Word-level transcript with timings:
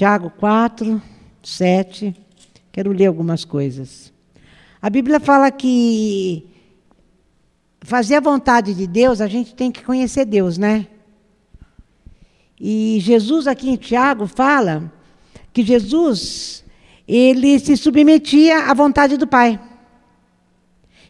Tiago 0.00 0.32
4, 0.38 1.02
7. 1.42 2.16
Quero 2.72 2.90
ler 2.90 3.04
algumas 3.04 3.44
coisas. 3.44 4.10
A 4.80 4.88
Bíblia 4.88 5.20
fala 5.20 5.50
que 5.50 6.46
fazer 7.82 8.14
a 8.14 8.20
vontade 8.20 8.72
de 8.72 8.86
Deus, 8.86 9.20
a 9.20 9.26
gente 9.26 9.54
tem 9.54 9.70
que 9.70 9.84
conhecer 9.84 10.24
Deus, 10.24 10.56
né? 10.56 10.86
E 12.58 12.96
Jesus 13.02 13.46
aqui 13.46 13.68
em 13.68 13.76
Tiago 13.76 14.26
fala 14.26 14.90
que 15.52 15.62
Jesus 15.62 16.64
ele 17.06 17.58
se 17.58 17.76
submetia 17.76 18.70
à 18.70 18.72
vontade 18.72 19.18
do 19.18 19.26
Pai. 19.26 19.60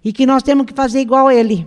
E 0.02 0.12
que 0.12 0.26
nós 0.26 0.42
temos 0.42 0.66
que 0.66 0.74
fazer 0.74 0.98
igual 0.98 1.28
a 1.28 1.34
ele. 1.36 1.64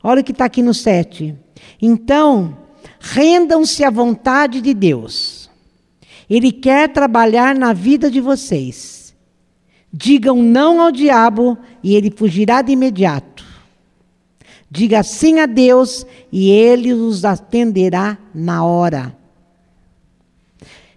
Olha 0.00 0.20
o 0.20 0.24
que 0.24 0.30
está 0.30 0.44
aqui 0.44 0.62
no 0.62 0.72
7. 0.72 1.34
Então, 1.80 2.56
rendam-se 3.00 3.82
à 3.82 3.90
vontade 3.90 4.60
de 4.60 4.72
Deus. 4.72 5.41
Ele 6.28 6.52
quer 6.52 6.88
trabalhar 6.88 7.54
na 7.54 7.72
vida 7.72 8.10
de 8.10 8.20
vocês. 8.20 9.14
Digam 9.92 10.42
não 10.42 10.80
ao 10.80 10.90
diabo 10.90 11.58
e 11.82 11.94
ele 11.94 12.10
fugirá 12.10 12.62
de 12.62 12.72
imediato. 12.72 13.44
Diga 14.70 15.02
sim 15.02 15.38
a 15.38 15.46
Deus 15.46 16.06
e 16.32 16.50
ele 16.50 16.94
os 16.94 17.26
atenderá 17.26 18.16
na 18.34 18.64
hora. 18.64 19.14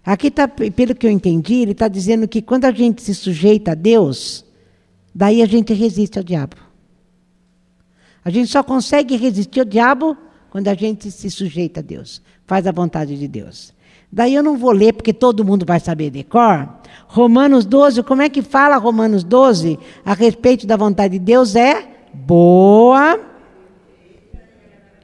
Aqui 0.06 0.28
está, 0.28 0.48
pelo 0.48 0.96
que 0.96 1.06
eu 1.06 1.12
entendi, 1.12 1.56
ele 1.56 1.72
está 1.74 1.88
dizendo 1.88 2.28
que 2.28 2.42
quando 2.42 2.66
a 2.66 2.72
gente 2.72 3.02
se 3.02 3.14
sujeita 3.14 3.72
a 3.72 3.76
Deus, 3.76 4.46
daí 5.14 5.42
a 5.42 5.46
gente 5.46 5.74
resiste 5.74 6.18
ao 6.18 6.24
diabo. 6.24 6.56
A 8.24 8.30
gente 8.30 8.50
só 8.50 8.64
consegue 8.64 9.18
resistir 9.18 9.60
ao 9.60 9.66
diabo 9.66 10.16
quando 10.50 10.70
a 10.70 10.74
gente 10.74 11.12
se 11.12 11.30
sujeita 11.30 11.82
a 11.82 11.84
Deus, 11.84 12.22
faz 12.48 12.66
a 12.66 12.72
vontade 12.72 13.18
de 13.20 13.28
Deus. 13.28 13.75
Daí 14.12 14.36
eu 14.36 14.44
não 14.44 14.58
vou 14.58 14.72
ler 14.72 14.94
porque 14.94 15.14
todo 15.14 15.44
mundo 15.44 15.66
vai 15.66 15.80
saber 15.80 16.10
de 16.10 16.24
cor. 16.24 16.70
Romanos 17.08 17.66
12, 17.66 18.04
como 18.04 18.22
é 18.22 18.30
que 18.30 18.42
fala 18.42 18.78
Romanos 18.78 19.24
12 19.24 19.78
a 20.06 20.14
respeito 20.14 20.66
da 20.66 20.78
vontade 20.78 21.20
de 21.20 21.26
Deus? 21.26 21.56
É 21.56 21.86
boa 22.14 23.20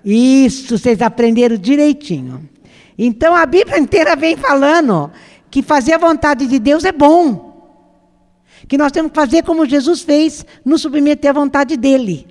isso, 0.04 0.78
vocês 0.78 1.02
aprenderam 1.02 1.58
direitinho. 1.58 2.50
Então 2.98 3.36
a 3.36 3.46
Bíblia 3.46 3.80
inteira 3.80 4.16
vem 4.16 4.36
falando 4.36 5.12
que 5.50 5.62
fazer 5.62 5.94
a 5.94 5.98
vontade 5.98 6.48
de 6.48 6.60
Deus 6.60 6.84
é 6.84 6.92
bom. 6.92 7.50
Que 8.68 8.78
nós 8.78 8.92
temos 8.92 9.12
que 9.12 9.16
fazer 9.16 9.44
como 9.44 9.66
Jesus 9.66 10.02
fez, 10.02 10.46
nos 10.64 10.82
submeter 10.82 11.30
à 11.30 11.34
vontade 11.34 11.78
dele. 11.78 12.28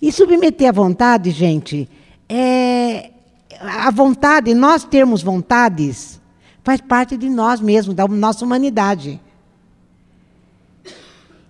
E 0.00 0.12
submeter 0.12 0.68
à 0.68 0.72
vontade, 0.72 1.30
gente, 1.30 1.88
é 2.28 3.10
a 3.60 3.90
vontade, 3.90 4.54
nós 4.54 4.84
termos 4.84 5.22
vontades, 5.22 6.20
faz 6.62 6.80
parte 6.80 7.16
de 7.16 7.28
nós 7.28 7.60
mesmos, 7.60 7.94
da 7.94 8.06
nossa 8.08 8.44
humanidade. 8.44 9.20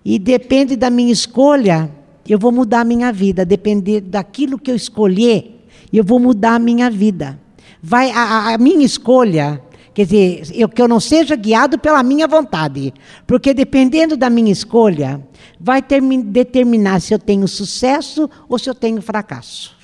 E 0.03 0.17
depende 0.17 0.75
da 0.75 0.89
minha 0.89 1.11
escolha 1.11 1.91
eu 2.27 2.37
vou 2.37 2.51
mudar 2.51 2.81
a 2.81 2.83
minha 2.83 3.11
vida, 3.11 3.45
depender 3.45 4.01
daquilo 4.01 4.59
que 4.59 4.69
eu 4.69 4.75
escolher, 4.75 5.65
eu 5.91 6.03
vou 6.03 6.19
mudar 6.19 6.55
a 6.55 6.59
minha 6.59 6.89
vida. 6.89 7.39
Vai 7.81 8.11
a, 8.11 8.53
a 8.53 8.57
minha 8.57 8.85
escolha, 8.85 9.61
quer 9.93 10.03
dizer, 10.03 10.41
eu, 10.53 10.67
que 10.67 10.81
eu 10.81 10.87
não 10.87 10.99
seja 10.99 11.35
guiado 11.35 11.79
pela 11.79 12.03
minha 12.03 12.27
vontade, 12.27 12.93
porque 13.25 13.53
dependendo 13.53 14.17
da 14.17 14.29
minha 14.29 14.51
escolha, 14.51 15.25
vai 15.59 15.81
ter, 15.81 16.01
determinar 16.23 16.99
se 16.99 17.13
eu 17.13 17.19
tenho 17.19 17.47
sucesso 17.47 18.29
ou 18.49 18.59
se 18.59 18.69
eu 18.69 18.75
tenho 18.75 19.01
fracasso. 19.01 19.76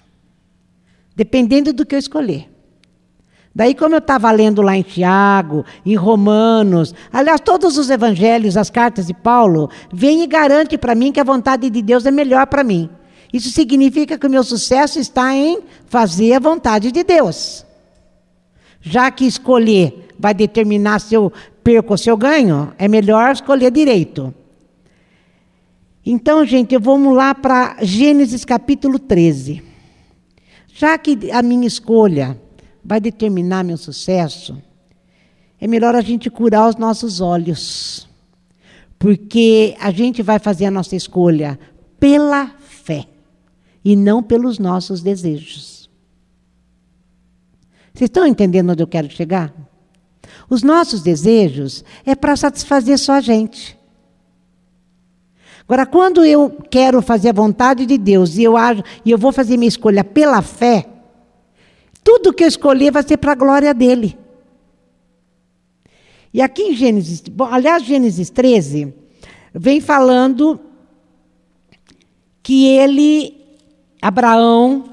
Dependendo 1.16 1.72
do 1.74 1.86
que 1.86 1.96
eu 1.96 2.00
escolher. 2.00 2.50
Daí, 3.56 3.76
como 3.76 3.94
eu 3.94 4.00
estava 4.00 4.32
lendo 4.32 4.64
lá 4.64 4.76
em 4.76 4.82
Tiago, 4.82 5.64
em 5.86 5.94
Romanos, 5.94 6.94
aliás, 7.12 7.40
todos 7.40 7.78
os 7.78 7.90
evangelhos, 7.92 8.58
as 8.58 8.72
cartas 8.72 9.06
de 9.06 9.14
Paulo, 9.14 9.70
vem 9.92 10.24
e 10.24 10.28
garante 10.28 10.76
para 10.76 10.96
mim 10.96 11.12
que 11.12 11.20
a 11.20 11.24
vontade 11.24 11.70
de 11.70 11.82
Deus 11.82 12.08
é 12.08 12.12
melhor 12.12 12.48
para 12.48 12.64
mim. 12.64 12.90
Isso 13.32 13.50
significa 13.52 14.18
que 14.18 14.26
o 14.26 14.30
meu 14.30 14.44
sucesso 14.44 15.00
está 15.00 15.36
em 15.36 15.60
fazer 15.86 16.34
a 16.34 16.40
vontade 16.40 16.92
de 16.92 17.04
Deus. 17.04 17.64
Já 18.82 19.12
que 19.12 19.26
escolher 19.26 20.10
vai 20.18 20.34
determinar 20.34 21.00
se 21.00 21.14
eu 21.14 21.32
perco 21.64 21.94
ou 21.94 21.98
se 21.98 22.10
eu 22.10 22.18
ganho, 22.18 22.74
é 22.78 22.88
melhor 22.88 23.32
escolher 23.32 23.72
direito. 23.72 24.34
Então, 26.06 26.44
gente, 26.46 26.78
vamos 26.78 27.16
lá 27.16 27.34
para 27.34 27.78
Gênesis 27.82 28.44
capítulo 28.44 28.98
13. 28.98 29.73
Já 30.76 30.98
que 30.98 31.32
a 31.32 31.44
minha 31.44 31.68
escolha 31.68 32.42
vai 32.84 33.00
determinar 33.00 33.64
meu 33.64 33.78
sucesso, 33.78 34.60
é 35.62 35.68
melhor 35.68 35.94
a 35.96 36.02
gente 36.02 36.32
curar 36.32 36.68
os 36.68 36.76
nossos 36.76 37.22
olhos. 37.22 38.10
Porque 38.98 39.76
a 39.80 39.92
gente 39.92 40.24
vai 40.24 40.40
fazer 40.40 40.66
a 40.66 40.72
nossa 40.72 40.96
escolha 40.96 41.60
pela 42.00 42.48
fé 42.60 43.06
e 43.86 43.96
não 43.96 44.24
pelos 44.24 44.58
nossos 44.58 45.04
desejos. 45.04 45.88
Vocês 47.94 48.10
estão 48.10 48.26
entendendo 48.26 48.72
onde 48.72 48.82
eu 48.82 48.88
quero 48.88 49.12
chegar? 49.12 49.54
Os 50.50 50.64
nossos 50.64 51.04
desejos 51.04 51.86
é 52.04 52.16
para 52.16 52.36
satisfazer 52.36 52.98
só 52.98 53.14
a 53.14 53.22
gente. 53.22 53.78
Agora, 55.68 55.86
quando 55.86 56.26
eu 56.26 56.50
quero 56.70 57.02
fazer 57.02 57.30
a 57.30 57.34
vontade 57.34 57.86
de 57.86 57.98
Deus 57.98 58.38
e 58.38 58.44
eu, 58.44 58.58
ajo, 58.58 58.84
e 59.06 59.12
eu 59.12 59.18
vou 59.18 59.32
fazer 59.32 59.58
minha 59.58 59.70
escolha 59.70 60.04
pela 60.04 60.42
fé, 60.42 60.86
tudo 62.04 62.34
que 62.34 62.44
eu 62.44 62.48
escolher 62.48 62.92
vai 62.92 63.04
ser 63.04 63.18
para 63.18 63.32
a 63.32 63.36
glória 63.36 63.74
dele. 63.74 64.18
E 66.34 66.42
aqui 66.42 66.64
em 66.64 66.76
Gênesis, 66.76 67.22
bom, 67.22 67.46
aliás, 67.46 67.84
Gênesis 67.84 68.30
13, 68.30 68.94
vem 69.54 69.80
falando 69.80 70.60
que 72.42 72.68
ele, 72.68 73.38
Abraão, 74.02 74.90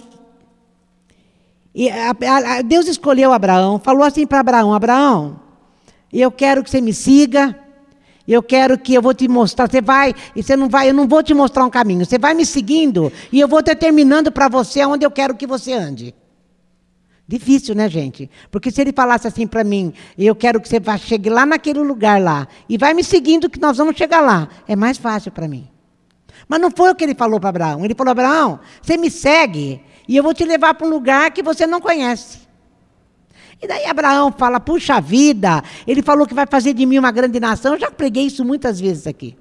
Deus 2.67 2.87
escolheu 2.87 3.33
Abraão, 3.33 3.79
falou 3.79 4.05
assim 4.05 4.27
para 4.27 4.41
Abraão: 4.41 4.75
Abraão, 4.75 5.41
eu 6.13 6.31
quero 6.31 6.63
que 6.63 6.71
você 6.71 6.81
me 6.81 6.93
siga, 6.93 7.59
eu 8.33 8.43
quero 8.43 8.79
que 8.79 8.95
eu 8.95 9.03
vou 9.03 9.13
te 9.13 9.27
mostrar, 9.27 9.69
você 9.69 9.81
vai, 9.81 10.15
e 10.37 10.43
você 10.43 10.57
não 10.57 10.69
vai, 10.69 10.89
eu 10.89 10.95
não 10.95 11.09
vou 11.09 11.23
te 11.23 11.35
mostrar 11.35 11.65
um 11.65 11.71
caminho, 11.71 12.05
você 12.05 12.19
vai 12.19 12.35
me 12.35 12.47
seguindo 12.47 13.13
e 13.33 13.41
eu 13.41 13.49
vou 13.49 13.63
determinando 13.63 14.31
para 14.31 14.49
você 14.49 14.85
onde 14.85 15.05
eu 15.05 15.11
quero 15.11 15.35
que 15.35 15.47
você 15.47 15.73
ande. 15.73 16.15
Difícil, 17.27 17.75
né, 17.75 17.89
gente? 17.89 18.29
Porque 18.51 18.71
se 18.71 18.81
ele 18.81 18.93
falasse 18.93 19.27
assim 19.27 19.47
para 19.47 19.63
mim, 19.63 19.93
eu 20.19 20.35
quero 20.35 20.61
que 20.61 20.69
você 20.69 20.81
vá, 20.81 20.97
chegue 20.97 21.31
lá 21.31 21.47
naquele 21.47 21.81
lugar 21.81 22.21
lá, 22.21 22.47
e 22.69 22.77
vai 22.77 22.93
me 22.95 23.05
seguindo 23.05 23.49
que 23.49 23.61
nós 23.61 23.77
vamos 23.77 23.97
chegar 23.97 24.21
lá, 24.21 24.49
é 24.67 24.75
mais 24.75 24.99
fácil 24.99 25.31
para 25.31 25.47
mim. 25.47 25.69
Mas 26.49 26.61
não 26.61 26.71
foi 26.71 26.91
o 26.91 26.95
que 26.97 27.05
ele 27.05 27.15
falou 27.15 27.39
para 27.39 27.51
Abraão. 27.51 27.85
Ele 27.85 27.95
falou: 27.95 28.11
Abraão, 28.11 28.59
você 28.83 28.97
me 28.97 29.09
segue 29.09 29.81
e 30.09 30.17
eu 30.17 30.23
vou 30.25 30.35
te 30.35 30.45
levar 30.45 30.75
para 30.75 30.85
um 30.85 30.91
lugar 30.91 31.31
que 31.31 31.45
você 31.45 31.65
não 31.65 31.81
conhece. 31.81 32.50
E 33.63 33.67
daí 33.67 33.85
Abraão 33.87 34.33
fala: 34.33 34.59
puxa 34.59 35.01
vida, 35.01 35.63
ele 35.87 36.03
falou 36.03 36.27
que 36.27 36.35
vai 36.35 36.47
fazer 36.47 36.73
de 36.73 36.87
mim 36.87 36.99
uma 36.99 37.11
grande 37.11 37.39
nação. 37.39 37.75
Eu 37.75 37.81
já 37.81 37.91
preguei 37.91 38.25
isso 38.25 38.45
muitas 38.45 38.81
vezes 38.81 39.07
aqui. 39.07 39.37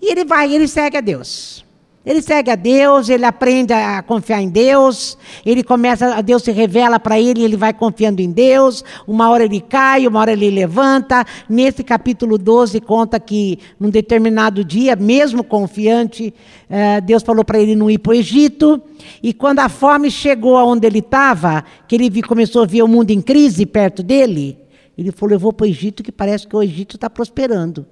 E 0.00 0.10
ele 0.10 0.24
vai, 0.24 0.52
ele 0.54 0.68
segue 0.68 0.96
a 0.96 1.00
Deus. 1.00 1.65
Ele 2.06 2.22
segue 2.22 2.52
a 2.52 2.54
Deus, 2.54 3.08
ele 3.08 3.24
aprende 3.24 3.72
a 3.72 4.00
confiar 4.00 4.40
em 4.40 4.48
Deus, 4.48 5.18
ele 5.44 5.64
começa, 5.64 6.14
a 6.14 6.20
Deus 6.20 6.44
se 6.44 6.52
revela 6.52 7.00
para 7.00 7.18
ele, 7.18 7.42
ele 7.42 7.56
vai 7.56 7.72
confiando 7.72 8.22
em 8.22 8.30
Deus. 8.30 8.84
Uma 9.08 9.28
hora 9.28 9.42
ele 9.42 9.60
cai, 9.60 10.06
uma 10.06 10.20
hora 10.20 10.30
ele 10.30 10.48
levanta. 10.48 11.24
Nesse 11.48 11.82
capítulo 11.82 12.38
12 12.38 12.80
conta 12.80 13.18
que 13.18 13.58
num 13.80 13.90
determinado 13.90 14.64
dia, 14.64 14.94
mesmo 14.94 15.42
confiante, 15.42 16.32
eh, 16.70 17.00
Deus 17.00 17.24
falou 17.24 17.44
para 17.44 17.58
ele 17.58 17.74
não 17.74 17.90
ir 17.90 17.98
para 17.98 18.12
o 18.12 18.14
Egito. 18.14 18.80
E 19.20 19.32
quando 19.32 19.58
a 19.58 19.68
fome 19.68 20.08
chegou 20.08 20.56
aonde 20.56 20.86
ele 20.86 21.00
estava, 21.00 21.64
que 21.88 21.96
ele 21.96 22.22
começou 22.22 22.62
a 22.62 22.66
ver 22.66 22.82
o 22.82 22.88
mundo 22.88 23.10
em 23.10 23.20
crise 23.20 23.66
perto 23.66 24.04
dele, 24.04 24.56
ele 24.96 25.10
falou: 25.10 25.34
Eu 25.34 25.40
vou 25.40 25.52
para 25.52 25.64
o 25.64 25.68
Egito, 25.68 26.04
que 26.04 26.12
parece 26.12 26.46
que 26.46 26.54
o 26.54 26.62
Egito 26.62 26.94
está 26.94 27.10
prosperando. 27.10 27.84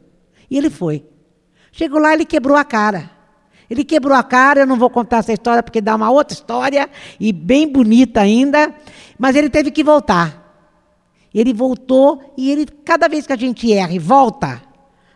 E 0.49 0.57
ele 0.57 0.71
foi. 0.71 1.05
Chegou 1.73 1.99
lá, 1.99 2.15
ele 2.15 2.25
quebrou 2.25 2.57
a 2.57 2.63
cara. 2.63 3.11
Ele 3.69 3.85
quebrou 3.85 4.17
a 4.17 4.23
cara, 4.23 4.61
eu 4.61 4.67
não 4.67 4.77
vou 4.77 4.91
contar 4.91 5.19
essa 5.19 5.33
história 5.33 5.63
porque 5.63 5.81
dá 5.81 5.95
uma 5.97 6.11
outra 6.11 6.35
história, 6.35 6.89
e 7.19 7.33
bem 7.33 7.67
bonita 7.67 8.21
ainda, 8.21 8.75
mas 9.19 9.37
ele 9.37 9.49
teve 9.49 9.71
que 9.71 9.83
voltar. 9.83 10.43
Ele 11.35 11.53
voltou 11.53 12.35
e 12.37 12.51
ele, 12.51 12.67
cada 12.85 13.09
vez 13.09 13.27
que 13.27 13.33
a 13.33 13.37
gente 13.37 13.73
erra 13.73 13.93
e 13.93 13.99
volta, 13.99 14.63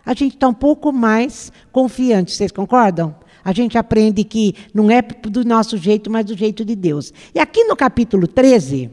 a 0.04 0.14
gente 0.14 0.34
está 0.34 0.48
um 0.48 0.54
pouco 0.54 0.92
mais 0.92 1.52
confiante, 1.70 2.32
vocês 2.32 2.50
concordam? 2.50 3.14
A 3.44 3.52
gente 3.52 3.78
aprende 3.78 4.24
que 4.24 4.54
não 4.74 4.90
é 4.90 5.00
do 5.00 5.44
nosso 5.44 5.76
jeito, 5.76 6.10
mas 6.10 6.26
do 6.26 6.36
jeito 6.36 6.64
de 6.64 6.74
Deus. 6.74 7.12
E 7.34 7.38
aqui 7.38 7.64
no 7.64 7.76
capítulo 7.76 8.26
13, 8.26 8.90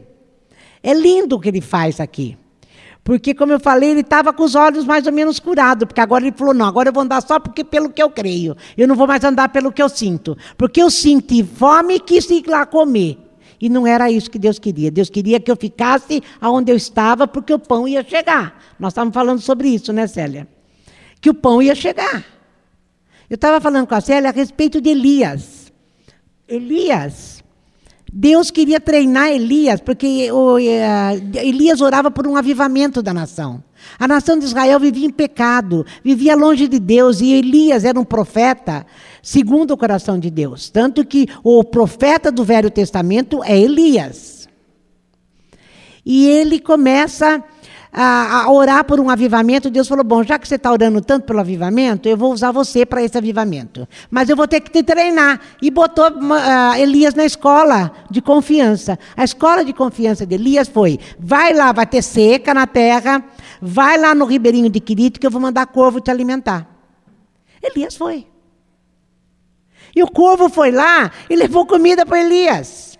é 0.82 0.94
lindo 0.94 1.36
o 1.36 1.40
que 1.40 1.48
ele 1.48 1.60
faz 1.60 2.00
aqui. 2.00 2.38
Porque, 3.06 3.32
como 3.32 3.52
eu 3.52 3.60
falei, 3.60 3.92
ele 3.92 4.00
estava 4.00 4.32
com 4.32 4.42
os 4.42 4.56
olhos 4.56 4.84
mais 4.84 5.06
ou 5.06 5.12
menos 5.12 5.38
curados, 5.38 5.86
porque 5.86 6.00
agora 6.00 6.26
ele 6.26 6.34
falou: 6.36 6.52
não, 6.52 6.66
agora 6.66 6.88
eu 6.88 6.92
vou 6.92 7.04
andar 7.04 7.22
só 7.22 7.38
porque, 7.38 7.62
pelo 7.62 7.88
que 7.88 8.02
eu 8.02 8.10
creio. 8.10 8.56
Eu 8.76 8.88
não 8.88 8.96
vou 8.96 9.06
mais 9.06 9.22
andar 9.22 9.48
pelo 9.50 9.70
que 9.70 9.80
eu 9.80 9.88
sinto. 9.88 10.36
Porque 10.58 10.82
eu 10.82 10.90
senti 10.90 11.44
fome 11.44 11.94
e 11.94 12.00
quis 12.00 12.28
ir 12.28 12.44
lá 12.48 12.66
comer. 12.66 13.16
E 13.60 13.68
não 13.68 13.86
era 13.86 14.10
isso 14.10 14.28
que 14.28 14.40
Deus 14.40 14.58
queria. 14.58 14.90
Deus 14.90 15.08
queria 15.08 15.38
que 15.38 15.48
eu 15.48 15.54
ficasse 15.54 16.20
aonde 16.40 16.72
eu 16.72 16.76
estava, 16.76 17.28
porque 17.28 17.54
o 17.54 17.60
pão 17.60 17.86
ia 17.86 18.02
chegar. 18.02 18.60
Nós 18.76 18.92
estávamos 18.92 19.14
falando 19.14 19.40
sobre 19.40 19.68
isso, 19.68 19.92
né, 19.92 20.08
Célia? 20.08 20.48
Que 21.20 21.30
o 21.30 21.34
pão 21.34 21.62
ia 21.62 21.76
chegar. 21.76 22.24
Eu 23.30 23.36
estava 23.36 23.60
falando 23.60 23.86
com 23.86 23.94
a 23.94 24.00
Célia 24.00 24.30
a 24.30 24.32
respeito 24.32 24.80
de 24.80 24.90
Elias. 24.90 25.72
Elias, 26.48 27.35
Deus 28.12 28.50
queria 28.50 28.80
treinar 28.80 29.28
Elias, 29.28 29.80
porque 29.80 30.28
eh, 30.28 31.46
Elias 31.46 31.80
orava 31.80 32.10
por 32.10 32.26
um 32.26 32.36
avivamento 32.36 33.02
da 33.02 33.12
nação. 33.12 33.62
A 33.98 34.06
nação 34.06 34.38
de 34.38 34.44
Israel 34.44 34.78
vivia 34.80 35.06
em 35.06 35.10
pecado, 35.10 35.84
vivia 36.02 36.34
longe 36.34 36.68
de 36.68 36.78
Deus, 36.78 37.20
e 37.20 37.32
Elias 37.32 37.84
era 37.84 37.98
um 37.98 38.04
profeta 38.04 38.86
segundo 39.22 39.72
o 39.72 39.76
coração 39.76 40.18
de 40.18 40.30
Deus. 40.30 40.70
Tanto 40.70 41.04
que 41.04 41.28
o 41.42 41.64
profeta 41.64 42.30
do 42.30 42.44
Velho 42.44 42.70
Testamento 42.70 43.42
é 43.42 43.58
Elias. 43.58 44.48
E 46.04 46.26
ele 46.28 46.60
começa 46.60 47.42
a, 47.98 48.42
a 48.42 48.52
orar 48.52 48.84
por 48.84 49.00
um 49.00 49.08
avivamento, 49.08 49.70
Deus 49.70 49.88
falou: 49.88 50.04
Bom, 50.04 50.22
já 50.22 50.38
que 50.38 50.46
você 50.46 50.56
está 50.56 50.70
orando 50.70 51.00
tanto 51.00 51.24
pelo 51.24 51.40
avivamento, 51.40 52.06
eu 52.06 52.16
vou 52.16 52.30
usar 52.30 52.52
você 52.52 52.84
para 52.84 53.02
esse 53.02 53.16
avivamento. 53.16 53.88
Mas 54.10 54.28
eu 54.28 54.36
vou 54.36 54.46
ter 54.46 54.60
que 54.60 54.70
te 54.70 54.82
treinar. 54.82 55.40
E 55.62 55.70
botou 55.70 56.10
uh, 56.10 56.74
Elias 56.78 57.14
na 57.14 57.24
escola 57.24 57.90
de 58.10 58.20
confiança. 58.20 58.98
A 59.16 59.24
escola 59.24 59.64
de 59.64 59.72
confiança 59.72 60.26
de 60.26 60.34
Elias 60.34 60.68
foi: 60.68 61.00
vai 61.18 61.54
lá, 61.54 61.72
vai 61.72 61.86
ter 61.86 62.02
seca 62.02 62.52
na 62.52 62.66
terra, 62.66 63.24
vai 63.62 63.96
lá 63.96 64.14
no 64.14 64.26
ribeirinho 64.26 64.68
de 64.68 64.78
Quirito 64.78 65.18
que 65.18 65.26
eu 65.26 65.30
vou 65.30 65.40
mandar 65.40 65.64
corvo 65.66 65.98
te 65.98 66.10
alimentar. 66.10 66.68
Elias 67.62 67.96
foi. 67.96 68.26
E 69.94 70.02
o 70.02 70.10
corvo 70.10 70.50
foi 70.50 70.70
lá 70.70 71.10
e 71.30 71.34
levou 71.34 71.64
comida 71.64 72.04
para 72.04 72.20
Elias. 72.20 72.98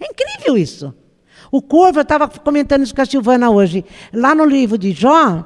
É 0.00 0.06
incrível 0.10 0.58
isso. 0.58 0.92
O 1.50 1.62
corvo, 1.62 1.98
eu 1.98 2.02
estava 2.02 2.28
comentando 2.28 2.82
isso 2.82 2.94
com 2.94 3.02
a 3.02 3.06
Silvana 3.06 3.50
hoje. 3.50 3.84
Lá 4.12 4.34
no 4.34 4.44
livro 4.44 4.76
de 4.76 4.92
Jó, 4.92 5.44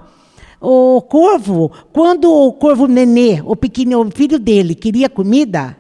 o 0.61 1.01
corvo, 1.03 1.71
quando 1.93 2.31
o 2.31 2.53
corvo 2.53 2.87
nenê, 2.87 3.43
o 3.45 3.57
pequeno 3.57 4.01
o 4.03 4.11
filho 4.11 4.39
dele, 4.39 4.75
queria 4.75 5.09
comida, 5.09 5.77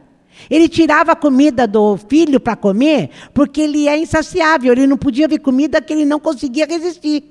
ele 0.48 0.68
tirava 0.68 1.12
a 1.12 1.16
comida 1.16 1.66
do 1.66 1.96
filho 1.96 2.40
para 2.40 2.56
comer, 2.56 3.10
porque 3.34 3.60
ele 3.60 3.88
é 3.88 3.98
insaciável, 3.98 4.72
ele 4.72 4.86
não 4.86 4.96
podia 4.96 5.28
ver 5.28 5.38
comida 5.38 5.82
que 5.82 5.92
ele 5.92 6.04
não 6.04 6.18
conseguia 6.18 6.66
resistir. 6.66 7.24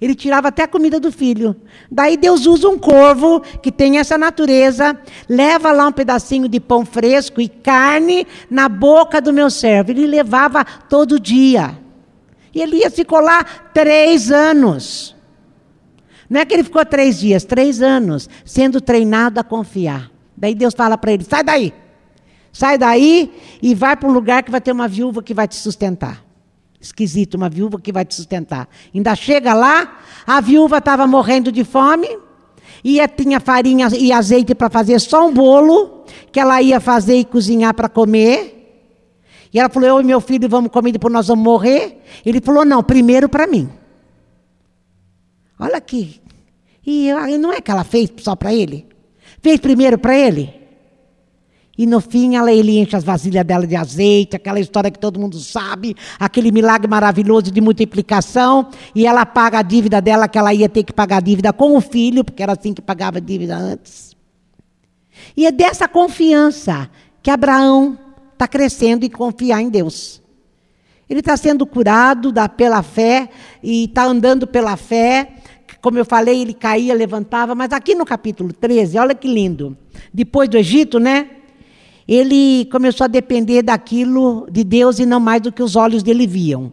Ele 0.00 0.14
tirava 0.14 0.48
até 0.48 0.64
a 0.64 0.68
comida 0.68 1.00
do 1.00 1.10
filho. 1.10 1.56
Daí 1.90 2.16
Deus 2.18 2.44
usa 2.44 2.68
um 2.68 2.78
corvo 2.78 3.40
que 3.62 3.72
tem 3.72 3.98
essa 3.98 4.18
natureza, 4.18 4.98
leva 5.28 5.72
lá 5.72 5.86
um 5.86 5.92
pedacinho 5.92 6.48
de 6.48 6.60
pão 6.60 6.84
fresco 6.84 7.40
e 7.40 7.48
carne 7.48 8.26
na 8.50 8.68
boca 8.68 9.20
do 9.20 9.32
meu 9.32 9.48
servo. 9.48 9.90
Ele 9.90 10.06
levava 10.06 10.64
todo 10.64 11.18
dia. 11.18 11.85
E 12.56 12.62
Elias 12.62 12.94
ficou 12.94 13.20
lá 13.20 13.44
três 13.74 14.32
anos. 14.32 15.14
Não 16.28 16.40
é 16.40 16.44
que 16.46 16.54
ele 16.54 16.64
ficou 16.64 16.82
três 16.86 17.20
dias, 17.20 17.44
três 17.44 17.82
anos, 17.82 18.30
sendo 18.46 18.80
treinado 18.80 19.38
a 19.38 19.44
confiar. 19.44 20.10
Daí 20.34 20.54
Deus 20.54 20.72
fala 20.72 20.96
para 20.96 21.12
ele: 21.12 21.22
sai 21.22 21.44
daí. 21.44 21.74
Sai 22.50 22.78
daí 22.78 23.30
e 23.60 23.74
vai 23.74 23.94
para 23.94 24.08
um 24.08 24.12
lugar 24.12 24.42
que 24.42 24.50
vai 24.50 24.62
ter 24.62 24.72
uma 24.72 24.88
viúva 24.88 25.22
que 25.22 25.34
vai 25.34 25.46
te 25.46 25.56
sustentar. 25.56 26.24
Esquisito, 26.80 27.34
uma 27.34 27.50
viúva 27.50 27.78
que 27.78 27.92
vai 27.92 28.06
te 28.06 28.14
sustentar. 28.14 28.66
Ainda 28.94 29.14
chega 29.14 29.52
lá, 29.52 29.98
a 30.26 30.40
viúva 30.40 30.78
estava 30.78 31.06
morrendo 31.06 31.52
de 31.52 31.62
fome, 31.62 32.08
e 32.82 33.06
tinha 33.08 33.38
farinha 33.38 33.88
e 33.92 34.12
azeite 34.12 34.54
para 34.54 34.70
fazer 34.70 34.98
só 34.98 35.28
um 35.28 35.34
bolo, 35.34 36.04
que 36.32 36.40
ela 36.40 36.62
ia 36.62 36.80
fazer 36.80 37.16
e 37.16 37.24
cozinhar 37.26 37.74
para 37.74 37.90
comer. 37.90 38.55
E 39.56 39.58
ela 39.58 39.70
falou: 39.70 39.88
Eu 39.88 40.00
e 40.02 40.04
meu 40.04 40.20
filho 40.20 40.46
vamos 40.50 40.70
comer, 40.70 40.92
depois 40.92 41.10
nós 41.10 41.28
vamos 41.28 41.42
morrer. 41.42 42.02
Ele 42.26 42.42
falou: 42.42 42.62
Não, 42.62 42.82
primeiro 42.82 43.26
para 43.26 43.46
mim. 43.46 43.70
Olha 45.58 45.78
aqui. 45.78 46.20
E 46.86 47.10
não 47.38 47.50
é 47.50 47.62
que 47.62 47.70
ela 47.70 47.82
fez 47.82 48.12
só 48.18 48.36
para 48.36 48.52
ele? 48.52 48.86
Fez 49.40 49.58
primeiro 49.58 49.96
para 49.96 50.14
ele? 50.14 50.52
E 51.78 51.86
no 51.86 52.02
fim 52.02 52.36
ela, 52.36 52.52
ele 52.52 52.78
enche 52.78 52.96
as 52.96 53.02
vasilhas 53.02 53.46
dela 53.46 53.66
de 53.66 53.74
azeite, 53.74 54.36
aquela 54.36 54.60
história 54.60 54.90
que 54.90 54.98
todo 54.98 55.18
mundo 55.18 55.38
sabe, 55.38 55.96
aquele 56.20 56.52
milagre 56.52 56.86
maravilhoso 56.86 57.50
de 57.50 57.60
multiplicação, 57.62 58.68
e 58.94 59.06
ela 59.06 59.24
paga 59.24 59.60
a 59.60 59.62
dívida 59.62 60.02
dela, 60.02 60.28
que 60.28 60.36
ela 60.36 60.52
ia 60.52 60.68
ter 60.68 60.84
que 60.84 60.92
pagar 60.92 61.16
a 61.16 61.20
dívida 61.20 61.50
com 61.54 61.74
o 61.74 61.80
filho, 61.80 62.22
porque 62.22 62.42
era 62.42 62.52
assim 62.52 62.74
que 62.74 62.82
pagava 62.82 63.16
a 63.16 63.20
dívida 63.22 63.56
antes. 63.56 64.14
E 65.34 65.46
é 65.46 65.50
dessa 65.50 65.88
confiança 65.88 66.90
que 67.22 67.30
Abraão 67.30 68.05
está 68.36 68.46
crescendo 68.46 69.04
e 69.04 69.10
confiar 69.10 69.60
em 69.62 69.68
Deus. 69.68 70.22
Ele 71.08 71.20
está 71.20 71.36
sendo 71.36 71.66
curado 71.66 72.30
da, 72.30 72.48
pela 72.48 72.82
fé 72.82 73.28
e 73.62 73.84
está 73.84 74.04
andando 74.04 74.46
pela 74.46 74.76
fé. 74.76 75.34
Como 75.80 75.98
eu 75.98 76.04
falei, 76.04 76.42
ele 76.42 76.52
caía, 76.52 76.94
levantava. 76.94 77.54
Mas 77.54 77.72
aqui 77.72 77.94
no 77.94 78.04
capítulo 78.04 78.52
13, 78.52 78.98
olha 78.98 79.14
que 79.14 79.28
lindo. 79.28 79.76
Depois 80.12 80.48
do 80.48 80.58
Egito, 80.58 80.98
né? 80.98 81.30
Ele 82.06 82.66
começou 82.66 83.04
a 83.04 83.08
depender 83.08 83.62
daquilo 83.62 84.46
de 84.50 84.62
Deus 84.62 84.98
e 84.98 85.06
não 85.06 85.18
mais 85.18 85.40
do 85.40 85.52
que 85.52 85.62
os 85.62 85.76
olhos 85.76 86.02
dele 86.02 86.26
viam. 86.26 86.72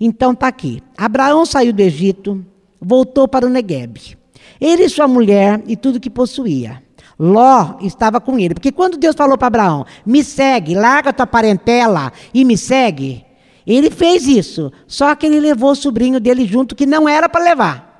Então 0.00 0.32
está 0.32 0.48
aqui. 0.48 0.82
Abraão 0.96 1.44
saiu 1.46 1.72
do 1.72 1.80
Egito, 1.80 2.44
voltou 2.80 3.28
para 3.28 3.46
o 3.46 3.50
Negueb. 3.50 4.16
Ele 4.60 4.84
e 4.84 4.88
sua 4.88 5.06
mulher 5.06 5.62
e 5.66 5.76
tudo 5.76 6.00
que 6.00 6.10
possuía. 6.10 6.82
Ló 7.18 7.76
estava 7.80 8.20
com 8.20 8.38
ele. 8.38 8.54
Porque 8.54 8.72
quando 8.72 8.96
Deus 8.96 9.14
falou 9.14 9.38
para 9.38 9.46
Abraão: 9.46 9.86
me 10.04 10.22
segue, 10.22 10.74
larga 10.74 11.12
tua 11.12 11.26
parentela 11.26 12.12
e 12.32 12.44
me 12.44 12.56
segue, 12.56 13.24
ele 13.66 13.90
fez 13.90 14.26
isso. 14.26 14.72
Só 14.86 15.14
que 15.14 15.26
ele 15.26 15.40
levou 15.40 15.70
o 15.70 15.76
sobrinho 15.76 16.20
dele 16.20 16.46
junto, 16.46 16.74
que 16.74 16.86
não 16.86 17.08
era 17.08 17.28
para 17.28 17.44
levar. 17.44 17.94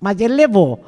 Mas 0.00 0.20
ele 0.20 0.34
levou. 0.34 0.80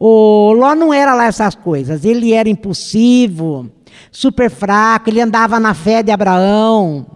O 0.00 0.52
Ló 0.52 0.74
não 0.74 0.92
era 0.92 1.14
lá 1.14 1.26
essas 1.26 1.54
coisas. 1.54 2.04
Ele 2.04 2.32
era 2.32 2.48
impulsivo, 2.48 3.70
super 4.10 4.50
fraco, 4.50 5.10
ele 5.10 5.20
andava 5.20 5.58
na 5.60 5.74
fé 5.74 6.02
de 6.02 6.10
Abraão. 6.10 7.06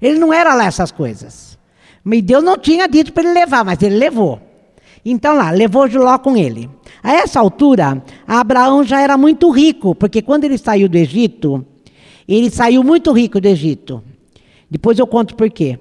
Ele 0.00 0.18
não 0.18 0.32
era 0.32 0.54
lá 0.54 0.64
essas 0.64 0.90
coisas. 0.90 1.58
E 2.04 2.22
Deus 2.22 2.42
não 2.42 2.56
tinha 2.56 2.88
dito 2.88 3.12
para 3.12 3.22
ele 3.22 3.32
levar, 3.34 3.64
mas 3.64 3.82
ele 3.82 3.96
levou. 3.96 4.40
Então 5.04 5.34
lá, 5.34 5.50
levou 5.50 5.86
Ló 5.86 6.18
com 6.18 6.36
ele. 6.36 6.68
A 7.02 7.14
essa 7.14 7.40
altura, 7.40 8.02
Abraão 8.26 8.84
já 8.84 9.00
era 9.00 9.16
muito 9.16 9.50
rico, 9.50 9.94
porque 9.94 10.20
quando 10.20 10.44
ele 10.44 10.58
saiu 10.58 10.88
do 10.88 10.96
Egito, 10.96 11.64
ele 12.28 12.50
saiu 12.50 12.84
muito 12.84 13.10
rico 13.12 13.40
do 13.40 13.46
Egito. 13.48 14.02
Depois 14.70 14.98
eu 14.98 15.06
conto 15.06 15.34
por 15.34 15.50
quê. 15.50 15.78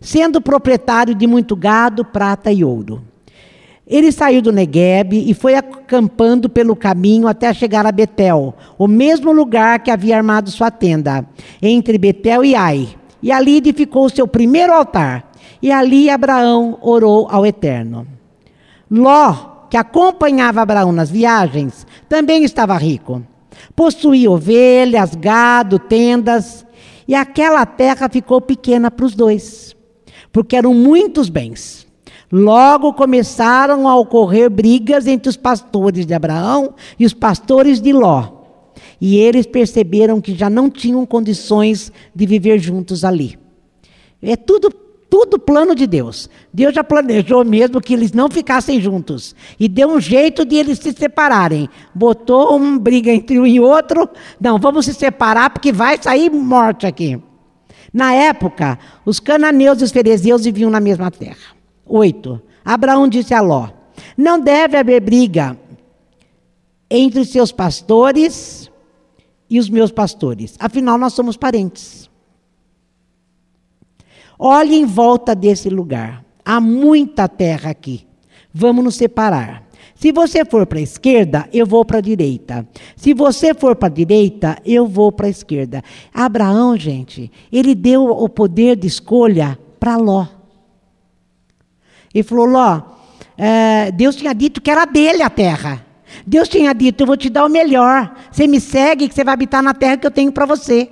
Sendo 0.00 0.40
proprietário 0.40 1.14
de 1.14 1.26
muito 1.26 1.56
gado, 1.56 2.04
prata 2.04 2.52
e 2.52 2.62
ouro. 2.62 3.02
Ele 3.86 4.12
saiu 4.12 4.42
do 4.42 4.52
Negueb 4.52 5.14
e 5.14 5.32
foi 5.32 5.54
acampando 5.54 6.48
pelo 6.50 6.76
caminho 6.76 7.26
até 7.26 7.52
chegar 7.54 7.86
a 7.86 7.90
Betel, 7.90 8.54
o 8.76 8.86
mesmo 8.86 9.32
lugar 9.32 9.82
que 9.82 9.90
havia 9.90 10.18
armado 10.18 10.50
sua 10.50 10.70
tenda, 10.70 11.26
entre 11.62 11.96
Betel 11.96 12.44
e 12.44 12.54
Ai. 12.54 12.88
E 13.22 13.32
ali 13.32 13.56
edificou 13.56 14.08
seu 14.10 14.28
primeiro 14.28 14.74
altar. 14.74 15.32
E 15.60 15.72
ali 15.72 16.10
Abraão 16.10 16.78
orou 16.82 17.26
ao 17.30 17.46
Eterno. 17.46 18.17
Ló 18.90 19.58
que 19.70 19.76
acompanhava 19.76 20.62
Abraão 20.62 20.92
nas 20.92 21.10
viagens, 21.10 21.86
também 22.08 22.44
estava 22.44 22.76
rico. 22.76 23.22
Possuía 23.74 24.30
ovelhas, 24.30 25.14
gado, 25.14 25.78
tendas, 25.78 26.66
e 27.06 27.14
aquela 27.14 27.64
terra 27.66 28.08
ficou 28.08 28.40
pequena 28.40 28.90
para 28.90 29.06
os 29.06 29.14
dois, 29.14 29.76
porque 30.32 30.56
eram 30.56 30.74
muitos 30.74 31.28
bens. 31.28 31.86
Logo 32.30 32.92
começaram 32.92 33.88
a 33.88 33.96
ocorrer 33.96 34.50
brigas 34.50 35.06
entre 35.06 35.30
os 35.30 35.36
pastores 35.36 36.04
de 36.04 36.12
Abraão 36.12 36.74
e 36.98 37.06
os 37.06 37.14
pastores 37.14 37.80
de 37.80 37.92
Ló. 37.92 38.36
E 39.00 39.16
eles 39.16 39.46
perceberam 39.46 40.20
que 40.20 40.34
já 40.34 40.50
não 40.50 40.68
tinham 40.68 41.06
condições 41.06 41.90
de 42.14 42.26
viver 42.26 42.58
juntos 42.58 43.04
ali. 43.04 43.38
É 44.20 44.36
tudo 44.36 44.70
tudo 45.10 45.38
plano 45.38 45.74
de 45.74 45.86
Deus. 45.86 46.28
Deus 46.52 46.74
já 46.74 46.84
planejou 46.84 47.44
mesmo 47.44 47.80
que 47.80 47.94
eles 47.94 48.12
não 48.12 48.28
ficassem 48.30 48.80
juntos. 48.80 49.34
E 49.58 49.68
deu 49.68 49.88
um 49.88 50.00
jeito 50.00 50.44
de 50.44 50.56
eles 50.56 50.78
se 50.78 50.92
separarem. 50.92 51.68
Botou 51.94 52.56
uma 52.56 52.78
briga 52.78 53.10
entre 53.10 53.38
um 53.38 53.46
e 53.46 53.58
outro. 53.58 54.08
Não, 54.40 54.58
vamos 54.58 54.84
se 54.84 54.94
separar 54.94 55.50
porque 55.50 55.72
vai 55.72 55.98
sair 56.00 56.30
morte 56.30 56.86
aqui. 56.86 57.20
Na 57.92 58.12
época, 58.12 58.78
os 59.04 59.18
cananeus 59.18 59.80
e 59.80 59.84
os 59.84 59.90
ferezeus 59.90 60.44
viviam 60.44 60.70
na 60.70 60.80
mesma 60.80 61.10
terra. 61.10 61.56
Oito. 61.86 62.40
Abraão 62.64 63.08
disse 63.08 63.32
a 63.32 63.40
Ló: 63.40 63.68
Não 64.16 64.38
deve 64.38 64.76
haver 64.76 65.00
briga 65.00 65.58
entre 66.90 67.20
os 67.20 67.30
seus 67.30 67.50
pastores 67.50 68.70
e 69.48 69.58
os 69.58 69.70
meus 69.70 69.90
pastores. 69.90 70.54
Afinal, 70.58 70.98
nós 70.98 71.14
somos 71.14 71.36
parentes. 71.36 72.10
Olhe 74.38 74.76
em 74.76 74.84
volta 74.84 75.34
desse 75.34 75.68
lugar. 75.68 76.24
Há 76.44 76.60
muita 76.60 77.28
terra 77.28 77.70
aqui. 77.70 78.06
Vamos 78.54 78.84
nos 78.84 78.94
separar. 78.94 79.66
Se 79.94 80.12
você 80.12 80.44
for 80.44 80.64
para 80.64 80.78
a 80.78 80.82
esquerda, 80.82 81.48
eu 81.52 81.66
vou 81.66 81.84
para 81.84 81.98
a 81.98 82.00
direita. 82.00 82.66
Se 82.94 83.12
você 83.12 83.52
for 83.52 83.74
para 83.74 83.88
a 83.88 83.90
direita, 83.90 84.56
eu 84.64 84.86
vou 84.86 85.10
para 85.10 85.26
a 85.26 85.30
esquerda. 85.30 85.82
Abraão, 86.14 86.76
gente, 86.76 87.32
ele 87.50 87.74
deu 87.74 88.04
o 88.04 88.28
poder 88.28 88.76
de 88.76 88.86
escolha 88.86 89.58
para 89.80 89.96
Ló. 89.96 90.26
Ele 92.14 92.22
falou: 92.22 92.46
Ló, 92.46 92.82
é, 93.36 93.90
Deus 93.90 94.14
tinha 94.14 94.32
dito 94.32 94.60
que 94.60 94.70
era 94.70 94.84
dele 94.84 95.22
a 95.22 95.30
terra. 95.30 95.84
Deus 96.24 96.48
tinha 96.48 96.72
dito: 96.72 97.02
eu 97.02 97.06
vou 97.06 97.16
te 97.16 97.28
dar 97.28 97.44
o 97.44 97.48
melhor. 97.48 98.14
Você 98.30 98.46
me 98.46 98.60
segue, 98.60 99.08
que 99.08 99.14
você 99.14 99.24
vai 99.24 99.34
habitar 99.34 99.62
na 99.62 99.74
terra 99.74 99.96
que 99.96 100.06
eu 100.06 100.12
tenho 100.12 100.30
para 100.30 100.46
você. 100.46 100.90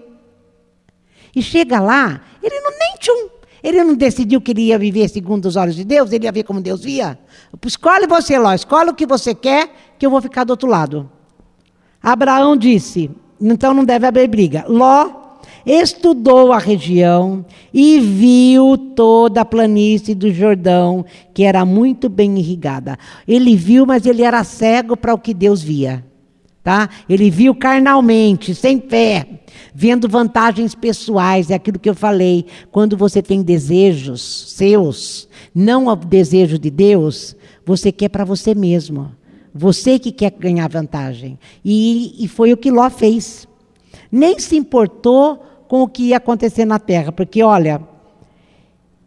E 1.35 1.41
chega 1.41 1.79
lá, 1.79 2.21
ele 2.43 2.61
não 2.61 2.71
nem 2.71 2.97
tchum. 2.99 3.36
Ele 3.67 3.83
não 3.83 3.97
decidiu 3.97 4.41
que 4.41 4.53
ele 4.53 4.63
ia 4.63 4.79
viver 4.79 5.09
segundo 5.09 5.47
os 5.47 5.57
olhos 5.57 5.75
de 5.75 5.85
Deus, 5.85 6.13
ele 6.13 6.25
ia 6.25 6.31
ver 6.31 6.45
como 6.45 6.61
Deus 6.61 6.85
via. 6.85 7.19
Escolhe 7.67 8.07
você, 8.07 8.39
Ló, 8.39 8.53
escolhe 8.55 8.91
o 8.91 8.95
que 8.95 9.05
você 9.05 9.35
quer, 9.35 9.69
que 9.99 10.07
eu 10.07 10.11
vou 10.11 10.23
ficar 10.23 10.45
do 10.45 10.51
outro 10.51 10.69
lado. 10.69 11.11
Abraão 12.01 12.57
disse: 12.57 13.11
então 13.41 13.75
não 13.75 13.85
deve 13.85 14.07
haver 14.07 14.29
briga. 14.29 14.65
Ló 14.69 15.11
estudou 15.67 16.53
a 16.53 16.59
região 16.59 17.45
e 17.75 17.99
viu 17.99 18.79
toda 18.95 19.41
a 19.41 19.45
planície 19.45 20.15
do 20.15 20.31
Jordão, 20.33 21.05
que 21.35 21.43
era 21.43 21.65
muito 21.65 22.09
bem 22.09 22.39
irrigada. 22.39 22.97
Ele 23.27 23.57
viu, 23.57 23.85
mas 23.85 24.07
ele 24.07 24.23
era 24.23 24.45
cego 24.45 24.97
para 24.97 25.13
o 25.13 25.19
que 25.19 25.35
Deus 25.35 25.61
via. 25.61 26.05
Tá? 26.67 26.91
Ele 27.09 27.31
viu 27.31 27.55
carnalmente, 27.55 28.53
sem 28.53 28.81
fé, 28.81 29.25
vendo 29.73 30.09
vantagens 30.09 30.75
pessoais, 30.75 31.49
é 31.49 31.55
aquilo 31.55 31.79
que 31.79 31.89
eu 31.89 31.95
falei. 31.95 32.45
Quando 32.73 32.97
você 32.97 33.23
tem 33.23 33.41
desejos 33.41 34.51
seus, 34.51 35.29
não 35.55 35.87
o 35.87 35.95
desejo 35.95 36.59
de 36.59 36.69
Deus, 36.69 37.37
você 37.65 37.93
quer 37.93 38.09
para 38.09 38.25
você 38.25 38.53
mesmo. 38.53 39.13
Você 39.55 39.97
que 39.97 40.11
quer 40.11 40.33
ganhar 40.33 40.69
vantagem. 40.69 41.39
E, 41.65 42.17
e 42.19 42.27
foi 42.27 42.53
o 42.53 42.57
que 42.57 42.69
Ló 42.69 42.91
fez. 42.91 43.47
Nem 44.11 44.41
se 44.41 44.57
importou 44.57 45.41
com 45.69 45.83
o 45.83 45.89
que 45.89 46.09
ia 46.09 46.17
acontecer 46.17 46.65
na 46.65 46.81
terra, 46.81 47.13
porque 47.13 47.45
olha, 47.45 47.81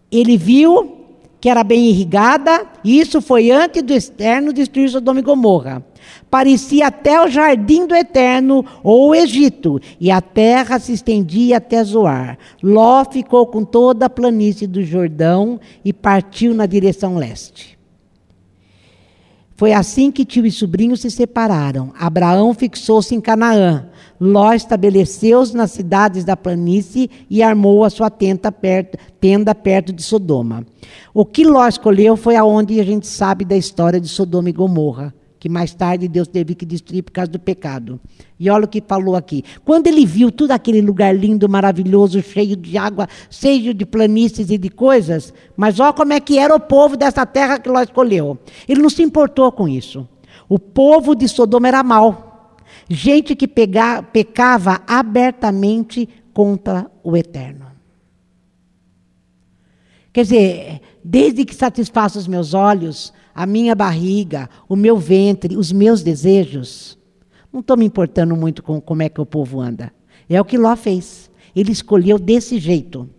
ele 0.10 0.38
viu 0.38 0.99
que 1.40 1.50
era 1.50 1.64
bem 1.64 1.88
irrigada, 1.88 2.66
e 2.84 3.00
isso 3.00 3.22
foi 3.22 3.50
antes 3.50 3.82
do 3.82 3.94
externo 3.94 4.54
destruir 4.54 4.90
Sodoma 4.90 5.20
e 5.20 5.24
Gomorra. 5.24 5.84
Parecia 6.30 6.88
até 6.88 7.22
o 7.22 7.28
jardim 7.28 7.88
do 7.88 7.96
eterno 7.96 8.66
ou 8.84 9.10
o 9.10 9.16
Egito, 9.16 9.80
e 10.00 10.12
a 10.12 10.22
terra 10.22 10.80
se 10.80 10.92
estendia 10.94 11.58
até 11.58 11.84
Zoar. 11.84 12.38
Ló 12.62 13.06
ficou 13.06 13.48
com 13.48 13.64
toda 13.64 14.06
a 14.06 14.10
planície 14.10 14.68
do 14.68 14.84
Jordão 14.84 15.60
e 15.84 15.94
partiu 15.94 16.54
na 16.54 16.66
direção 16.66 17.18
leste. 17.18 17.79
Foi 19.60 19.74
assim 19.74 20.10
que 20.10 20.24
tio 20.24 20.46
e 20.46 20.52
sobrinho 20.52 20.96
se 20.96 21.12
separaram. 21.12 21.92
Abraão 22.00 22.54
fixou-se 22.54 23.14
em 23.14 23.20
Canaã. 23.20 23.88
Ló 24.18 24.54
estabeleceu-se 24.54 25.54
nas 25.54 25.72
cidades 25.72 26.24
da 26.24 26.38
planície 26.38 27.12
e 27.30 27.44
armou 27.44 27.84
a 27.84 27.90
sua 27.90 28.10
tenda 28.10 28.54
perto, 28.54 28.98
tenda 29.20 29.54
perto 29.54 29.92
de 29.92 30.02
Sodoma. 30.02 30.66
O 31.14 31.26
que 31.26 31.44
Ló 31.44 31.68
escolheu 31.68 32.16
foi 32.16 32.38
aonde 32.38 32.80
a 32.80 32.86
gente 32.86 33.06
sabe 33.06 33.44
da 33.44 33.58
história 33.58 34.00
de 34.00 34.08
Sodoma 34.08 34.50
e 34.50 34.54
Gomorra 34.54 35.14
que 35.40 35.48
mais 35.48 35.74
tarde 35.74 36.08
Deus 36.08 36.28
teve 36.28 36.54
que 36.54 36.66
destruir 36.66 37.02
por 37.02 37.12
causa 37.12 37.32
do 37.32 37.40
pecado. 37.40 38.00
E 38.38 38.50
olha 38.50 38.66
o 38.66 38.68
que 38.68 38.84
falou 38.86 39.16
aqui. 39.16 39.44
Quando 39.64 39.88
ele 39.88 40.06
viu 40.06 40.32
todo 40.32 40.52
aquele 40.52 40.82
lugar 40.82 41.16
lindo, 41.16 41.48
maravilhoso, 41.48 42.22
cheio 42.22 42.58
de 42.58 42.78
água, 42.78 43.08
cheio 43.30 43.74
de 43.74 43.86
planícies 43.86 44.50
e 44.50 44.58
de 44.58 44.70
coisas, 44.70 45.34
mas 45.56 45.80
olha 45.80 45.94
como 45.94 46.12
é 46.12 46.20
que 46.20 46.38
era 46.38 46.54
o 46.54 46.60
povo 46.60 46.98
dessa 46.98 47.26
terra 47.26 47.58
que 47.58 47.70
Ló 47.70 47.82
escolheu. 47.82 48.38
Ele 48.68 48.82
não 48.82 48.90
se 48.90 49.02
importou 49.02 49.52
com 49.52 49.68
isso. 49.68 50.08
O 50.50 50.60
povo 50.60 51.16
de 51.16 51.28
Sodoma 51.28 51.70
era 51.70 51.84
mau. 51.84 52.58
Gente 52.90 53.36
que 53.36 53.48
pega, 53.48 54.04
pecava 54.04 54.82
abertamente 54.86 56.10
contra 56.34 56.90
o 57.04 57.16
eterno. 57.16 57.68
Quer 60.12 60.24
dizer, 60.24 60.82
desde 61.04 61.46
que 61.46 61.56
satisfaça 61.56 62.20
os 62.20 62.28
meus 62.28 62.54
olhos, 62.54 63.14
a 63.34 63.46
minha 63.46 63.74
barriga, 63.74 64.50
o 64.68 64.76
meu 64.76 64.98
ventre, 64.98 65.56
os 65.56 65.72
meus 65.72 66.02
desejos. 66.04 66.98
Não 67.52 67.62
estou 67.62 67.78
me 67.78 67.86
importando 67.86 68.36
muito 68.36 68.62
com 68.62 68.80
como 68.80 69.02
é 69.02 69.10
que 69.10 69.22
o 69.22 69.26
povo 69.26 69.60
anda. 69.60 69.92
É 70.30 70.40
o 70.40 70.46
que 70.46 70.58
Ló 70.58 70.76
fez. 70.76 71.32
Ele 71.56 71.72
escolheu 71.72 72.20
desse 72.20 72.60
jeito. 72.60 73.10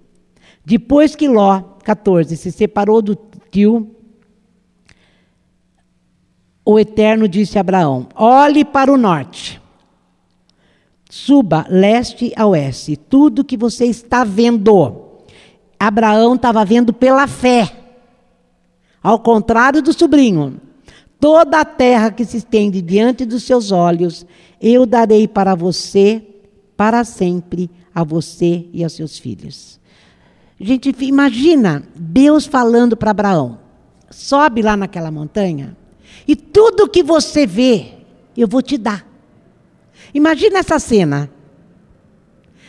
Depois 0.65 1.17
que 1.17 1.29
Ló, 1.29 1.61
14, 1.83 2.37
se 2.37 2.53
separou 2.53 3.03
do 3.03 3.19
tio, 3.51 3.97
o 6.65 6.79
Eterno 6.79 7.27
disse 7.27 7.59
a 7.59 7.63
Abraão: 7.63 8.09
olhe 8.15 8.65
para 8.65 8.93
o 8.93 8.97
norte, 8.97 9.61
suba 11.11 11.67
leste 11.69 12.33
a 12.37 12.47
oeste, 12.47 12.97
tudo 12.97 13.45
que 13.45 13.57
você 13.57 13.87
está 13.87 14.23
vendo. 14.23 15.10
Abraão 15.81 16.35
estava 16.35 16.63
vendo 16.63 16.93
pela 16.93 17.27
fé. 17.27 17.75
Ao 19.03 19.19
contrário 19.19 19.81
do 19.81 19.95
sobrinho, 19.95 20.61
toda 21.19 21.59
a 21.59 21.65
terra 21.65 22.11
que 22.11 22.23
se 22.23 22.37
estende 22.37 22.83
diante 22.83 23.25
dos 23.25 23.45
seus 23.45 23.73
olhos, 23.73 24.27
eu 24.61 24.85
darei 24.85 25.27
para 25.27 25.55
você, 25.55 26.23
para 26.77 27.03
sempre, 27.03 27.71
a 27.95 28.05
você 28.05 28.67
e 28.75 28.85
aos 28.85 28.93
seus 28.93 29.19
filhos. 29.19 29.81
Gente, 30.61 30.95
imagina 31.01 31.83
Deus 31.97 32.45
falando 32.45 32.95
para 32.95 33.13
Abraão: 33.13 33.59
sobe 34.11 34.61
lá 34.61 34.77
naquela 34.77 35.11
montanha 35.11 35.75
e 36.29 36.37
tudo 36.37 36.91
que 36.91 37.03
você 37.03 37.47
vê, 37.47 37.95
eu 38.37 38.47
vou 38.47 38.61
te 38.61 38.77
dar. 38.77 39.07
Imagina 40.13 40.59
essa 40.59 40.79
cena. 40.79 41.31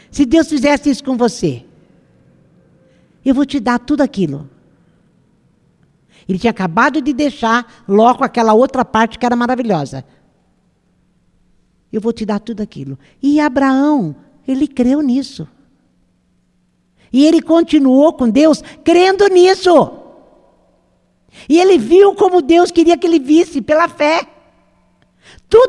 Se 0.09 0.25
Deus 0.25 0.47
fizesse 0.47 0.89
isso 0.89 1.03
com 1.03 1.17
você, 1.17 1.65
eu 3.29 3.35
vou 3.35 3.45
te 3.45 3.59
dar 3.59 3.79
tudo 3.79 4.01
aquilo. 4.01 4.49
Ele 6.27 6.39
tinha 6.39 6.51
acabado 6.51 7.01
de 7.01 7.13
deixar 7.13 7.83
logo 7.87 8.23
aquela 8.23 8.53
outra 8.53 8.85
parte 8.85 9.19
que 9.19 9.25
era 9.25 9.35
maravilhosa. 9.35 10.05
Eu 11.91 11.99
vou 11.99 12.13
te 12.13 12.25
dar 12.25 12.39
tudo 12.39 12.61
aquilo. 12.61 12.97
E 13.21 13.39
Abraão, 13.39 14.15
ele 14.47 14.67
creu 14.67 15.01
nisso. 15.01 15.47
E 17.11 17.25
ele 17.25 17.41
continuou 17.41 18.13
com 18.13 18.29
Deus 18.29 18.63
crendo 18.83 19.27
nisso. 19.27 19.91
E 21.49 21.59
ele 21.59 21.77
viu 21.77 22.15
como 22.15 22.41
Deus 22.41 22.71
queria 22.71 22.97
que 22.97 23.05
ele 23.05 23.19
visse, 23.19 23.61
pela 23.61 23.87
fé. 23.87 24.25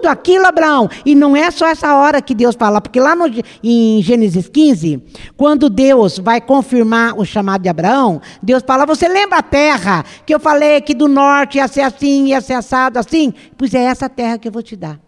Tudo 0.03 0.11
aquilo, 0.11 0.47
Abraão. 0.47 0.89
E 1.07 1.15
não 1.15 1.37
é 1.37 1.49
só 1.53 1.69
essa 1.69 1.95
hora 1.95 2.21
que 2.21 2.35
Deus 2.35 2.57
fala, 2.57 2.81
porque 2.81 2.99
lá 2.99 3.15
no, 3.15 3.27
em 3.63 4.03
Gênesis 4.03 4.49
15, 4.49 5.01
quando 5.37 5.71
Deus 5.71 6.19
vai 6.19 6.41
confirmar 6.41 7.17
o 7.17 7.25
chamado 7.25 7.63
de 7.63 7.69
Abraão, 7.69 8.21
Deus 8.43 8.65
fala: 8.67 8.85
Você 8.85 9.07
lembra 9.07 9.39
a 9.39 9.43
terra 9.43 10.05
que 10.27 10.35
eu 10.35 10.41
falei 10.41 10.81
que 10.81 10.93
do 10.93 11.07
norte 11.07 11.59
ia 11.59 11.69
ser 11.69 11.83
assim, 11.83 12.27
ia 12.27 12.41
ser 12.41 12.55
assado 12.55 12.99
assim? 12.99 13.33
Pois 13.57 13.75
é 13.75 13.85
essa 13.85 14.09
terra 14.09 14.39
que 14.39 14.49
eu 14.49 14.53
vou 14.53 14.61
te 14.61 14.75
dar. 14.75 14.99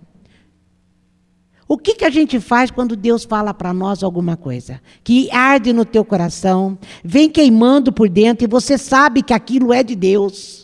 O 1.67 1.77
que, 1.77 1.97
que 1.97 2.05
a 2.05 2.11
gente 2.11 2.39
faz 2.39 2.71
quando 2.71 2.95
Deus 2.95 3.25
fala 3.25 3.53
para 3.53 3.73
nós 3.73 4.05
alguma 4.05 4.37
coisa? 4.37 4.81
Que 5.03 5.29
arde 5.33 5.73
no 5.73 5.85
teu 5.85 6.05
coração, 6.05 6.79
vem 7.03 7.29
queimando 7.29 7.93
por 7.93 8.09
dentro 8.09 8.45
e 8.45 8.49
você 8.49 8.79
sabe 8.79 9.23
que 9.23 9.35
aquilo 9.35 9.73
é 9.73 9.83
de 9.83 9.97
Deus. 9.97 10.64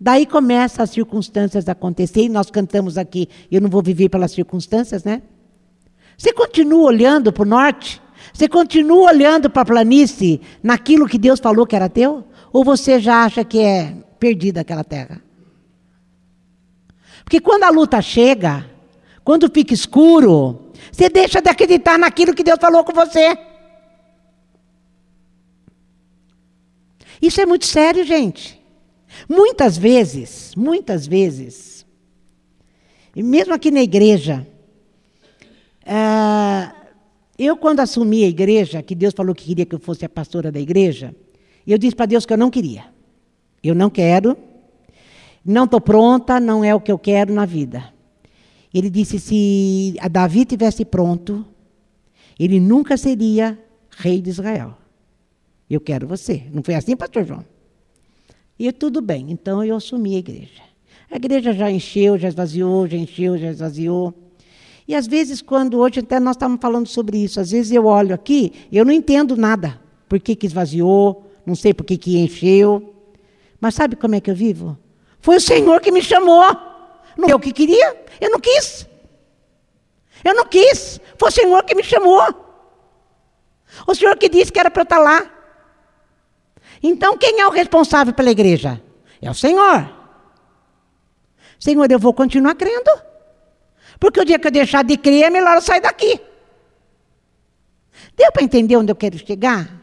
Daí 0.00 0.24
começam 0.24 0.82
as 0.82 0.90
circunstâncias 0.90 1.68
a 1.68 1.72
acontecer, 1.72 2.22
e 2.22 2.28
nós 2.30 2.50
cantamos 2.50 2.96
aqui, 2.96 3.28
eu 3.52 3.60
não 3.60 3.68
vou 3.68 3.82
viver 3.82 4.08
pelas 4.08 4.32
circunstâncias, 4.32 5.04
né? 5.04 5.20
Você 6.16 6.32
continua 6.32 6.84
olhando 6.84 7.30
para 7.30 7.42
o 7.42 7.46
norte? 7.46 8.00
Você 8.32 8.48
continua 8.48 9.10
olhando 9.10 9.50
para 9.50 9.62
a 9.62 9.64
planície, 9.64 10.40
naquilo 10.62 11.06
que 11.06 11.18
Deus 11.18 11.38
falou 11.38 11.66
que 11.66 11.76
era 11.76 11.88
teu? 11.88 12.24
Ou 12.50 12.64
você 12.64 12.98
já 12.98 13.24
acha 13.24 13.44
que 13.44 13.58
é 13.58 13.94
perdida 14.18 14.62
aquela 14.62 14.84
terra? 14.84 15.22
Porque 17.22 17.40
quando 17.40 17.64
a 17.64 17.70
luta 17.70 18.00
chega, 18.00 18.68
quando 19.22 19.50
fica 19.50 19.74
escuro, 19.74 20.72
você 20.90 21.08
deixa 21.08 21.40
de 21.40 21.50
acreditar 21.50 21.98
naquilo 21.98 22.34
que 22.34 22.42
Deus 22.42 22.58
falou 22.60 22.84
com 22.84 22.92
você. 22.92 23.36
Isso 27.20 27.40
é 27.40 27.46
muito 27.46 27.66
sério, 27.66 28.04
gente. 28.04 28.59
Muitas 29.28 29.76
vezes, 29.76 30.54
muitas 30.56 31.06
vezes, 31.06 31.86
e 33.14 33.22
mesmo 33.22 33.54
aqui 33.54 33.70
na 33.70 33.82
igreja, 33.82 34.46
uh, 35.82 36.80
eu 37.38 37.56
quando 37.56 37.80
assumi 37.80 38.24
a 38.24 38.28
igreja, 38.28 38.82
que 38.82 38.94
Deus 38.94 39.14
falou 39.14 39.34
que 39.34 39.44
queria 39.44 39.66
que 39.66 39.74
eu 39.74 39.80
fosse 39.80 40.04
a 40.04 40.08
pastora 40.08 40.52
da 40.52 40.60
igreja, 40.60 41.14
eu 41.66 41.78
disse 41.78 41.96
para 41.96 42.06
Deus 42.06 42.24
que 42.24 42.32
eu 42.32 42.38
não 42.38 42.50
queria. 42.50 42.84
Eu 43.62 43.74
não 43.74 43.90
quero, 43.90 44.36
não 45.44 45.64
estou 45.64 45.80
pronta, 45.80 46.40
não 46.40 46.64
é 46.64 46.74
o 46.74 46.80
que 46.80 46.90
eu 46.90 46.98
quero 46.98 47.32
na 47.32 47.44
vida. 47.44 47.92
Ele 48.72 48.88
disse: 48.88 49.18
se 49.18 49.96
Davi 50.10 50.44
tivesse 50.44 50.84
pronto, 50.84 51.44
ele 52.38 52.60
nunca 52.60 52.96
seria 52.96 53.58
rei 53.90 54.20
de 54.22 54.30
Israel. 54.30 54.76
Eu 55.68 55.80
quero 55.80 56.06
você. 56.06 56.44
Não 56.52 56.62
foi 56.62 56.74
assim, 56.74 56.96
pastor 56.96 57.24
João? 57.24 57.44
E 58.60 58.70
tudo 58.72 59.00
bem, 59.00 59.30
então 59.30 59.64
eu 59.64 59.74
assumi 59.74 60.16
a 60.16 60.18
igreja. 60.18 60.60
A 61.10 61.16
igreja 61.16 61.50
já 61.54 61.70
encheu, 61.70 62.18
já 62.18 62.28
esvaziou, 62.28 62.86
já 62.86 62.98
encheu, 62.98 63.38
já 63.38 63.48
esvaziou. 63.48 64.12
E 64.86 64.94
às 64.94 65.06
vezes, 65.06 65.40
quando 65.40 65.78
hoje 65.78 66.00
até 66.00 66.20
nós 66.20 66.36
estávamos 66.36 66.60
falando 66.60 66.86
sobre 66.86 67.16
isso, 67.16 67.40
às 67.40 67.52
vezes 67.52 67.72
eu 67.72 67.86
olho 67.86 68.14
aqui, 68.14 68.52
eu 68.70 68.84
não 68.84 68.92
entendo 68.92 69.34
nada. 69.34 69.80
Por 70.06 70.20
que, 70.20 70.36
que 70.36 70.46
esvaziou, 70.46 71.24
não 71.46 71.54
sei 71.54 71.72
por 71.72 71.84
que, 71.84 71.96
que 71.96 72.18
encheu. 72.18 72.94
Mas 73.58 73.76
sabe 73.76 73.96
como 73.96 74.14
é 74.14 74.20
que 74.20 74.30
eu 74.30 74.34
vivo? 74.34 74.76
Foi 75.20 75.36
o 75.36 75.40
Senhor 75.40 75.80
que 75.80 75.90
me 75.90 76.02
chamou. 76.02 76.44
Não 77.16 77.30
eu 77.30 77.40
que 77.40 77.52
queria, 77.52 77.96
eu 78.20 78.30
não 78.30 78.40
quis. 78.40 78.86
Eu 80.22 80.34
não 80.34 80.44
quis. 80.44 81.00
Foi 81.16 81.30
o 81.30 81.32
Senhor 81.32 81.64
que 81.64 81.74
me 81.74 81.82
chamou. 81.82 82.22
O 83.86 83.94
Senhor 83.94 84.18
que 84.18 84.28
disse 84.28 84.52
que 84.52 84.60
era 84.60 84.70
para 84.70 84.82
eu 84.82 84.84
estar 84.84 84.98
lá. 84.98 85.39
Então, 86.82 87.16
quem 87.16 87.40
é 87.40 87.46
o 87.46 87.50
responsável 87.50 88.14
pela 88.14 88.30
igreja? 88.30 88.80
É 89.20 89.30
o 89.30 89.34
Senhor. 89.34 89.90
Senhor, 91.58 91.90
eu 91.90 91.98
vou 91.98 92.14
continuar 92.14 92.54
crendo. 92.54 92.90
Porque 93.98 94.20
o 94.20 94.24
dia 94.24 94.38
que 94.38 94.46
eu 94.46 94.50
deixar 94.50 94.82
de 94.82 94.96
crer, 94.96 95.24
é 95.24 95.30
melhor 95.30 95.56
eu 95.56 95.60
sair 95.60 95.80
daqui. 95.80 96.18
Deu 98.16 98.32
para 98.32 98.42
entender 98.42 98.76
onde 98.76 98.90
eu 98.90 98.96
quero 98.96 99.18
chegar? 99.18 99.80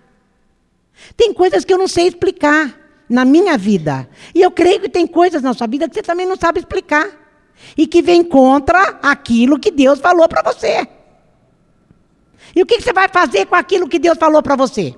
Tem 1.16 1.32
coisas 1.32 1.64
que 1.64 1.72
eu 1.72 1.78
não 1.78 1.88
sei 1.88 2.08
explicar 2.08 2.76
na 3.08 3.24
minha 3.24 3.58
vida. 3.58 4.10
E 4.34 4.42
eu 4.42 4.50
creio 4.50 4.80
que 4.82 4.90
tem 4.90 5.06
coisas 5.06 5.44
na 5.44 5.54
sua 5.54 5.68
vida 5.68 5.88
que 5.88 5.94
você 5.94 6.02
também 6.02 6.26
não 6.26 6.36
sabe 6.36 6.60
explicar. 6.60 7.08
E 7.78 7.86
que 7.86 8.02
vem 8.02 8.24
contra 8.24 9.00
aquilo 9.02 9.60
que 9.60 9.70
Deus 9.72 10.00
falou 10.00 10.28
para 10.28 10.42
você. 10.42 10.88
E 12.56 12.62
o 12.62 12.66
que 12.66 12.82
você 12.82 12.92
vai 12.92 13.08
fazer 13.08 13.46
com 13.46 13.56
aquilo 13.56 13.88
que 13.88 14.00
Deus 14.00 14.18
falou 14.18 14.42
para 14.42 14.56
você? 14.56 14.96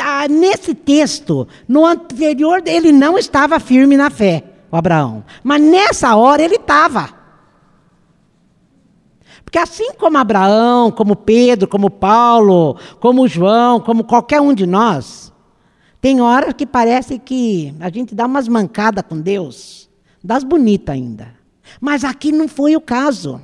Ah, 0.00 0.26
nesse 0.28 0.74
texto, 0.74 1.46
no 1.68 1.84
anterior, 1.84 2.62
ele 2.66 2.90
não 2.90 3.18
estava 3.18 3.60
firme 3.60 3.96
na 3.96 4.10
fé 4.10 4.44
o 4.74 4.76
Abraão. 4.76 5.24
Mas 5.42 5.62
nessa 5.62 6.16
hora 6.16 6.42
ele 6.42 6.56
estava. 6.56 7.10
Porque 9.44 9.58
assim 9.58 9.92
como 9.94 10.18
Abraão, 10.18 10.90
como 10.90 11.14
Pedro, 11.14 11.68
como 11.68 11.88
Paulo, 11.88 12.76
como 12.98 13.28
João, 13.28 13.78
como 13.78 14.02
qualquer 14.02 14.40
um 14.40 14.52
de 14.52 14.66
nós, 14.66 15.32
tem 16.00 16.20
horas 16.20 16.54
que 16.54 16.66
parece 16.66 17.20
que 17.20 17.72
a 17.78 17.88
gente 17.88 18.16
dá 18.16 18.26
umas 18.26 18.48
mancadas 18.48 19.04
com 19.08 19.20
Deus, 19.20 19.88
das 20.22 20.42
bonitas 20.42 20.92
ainda. 20.92 21.28
Mas 21.80 22.02
aqui 22.02 22.32
não 22.32 22.48
foi 22.48 22.74
o 22.74 22.80
caso. 22.80 23.40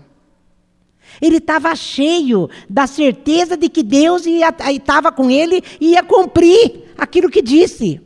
Ele 1.21 1.37
estava 1.37 1.75
cheio 1.75 2.49
da 2.69 2.87
certeza 2.87 3.57
de 3.57 3.69
que 3.69 3.83
Deus 3.83 4.25
estava 4.27 5.13
com 5.13 5.31
ele 5.31 5.63
e 5.81 5.93
ia 5.93 6.03
cumprir 6.03 6.85
aquilo 6.97 7.31
que 7.31 7.43
disse. 7.43 8.01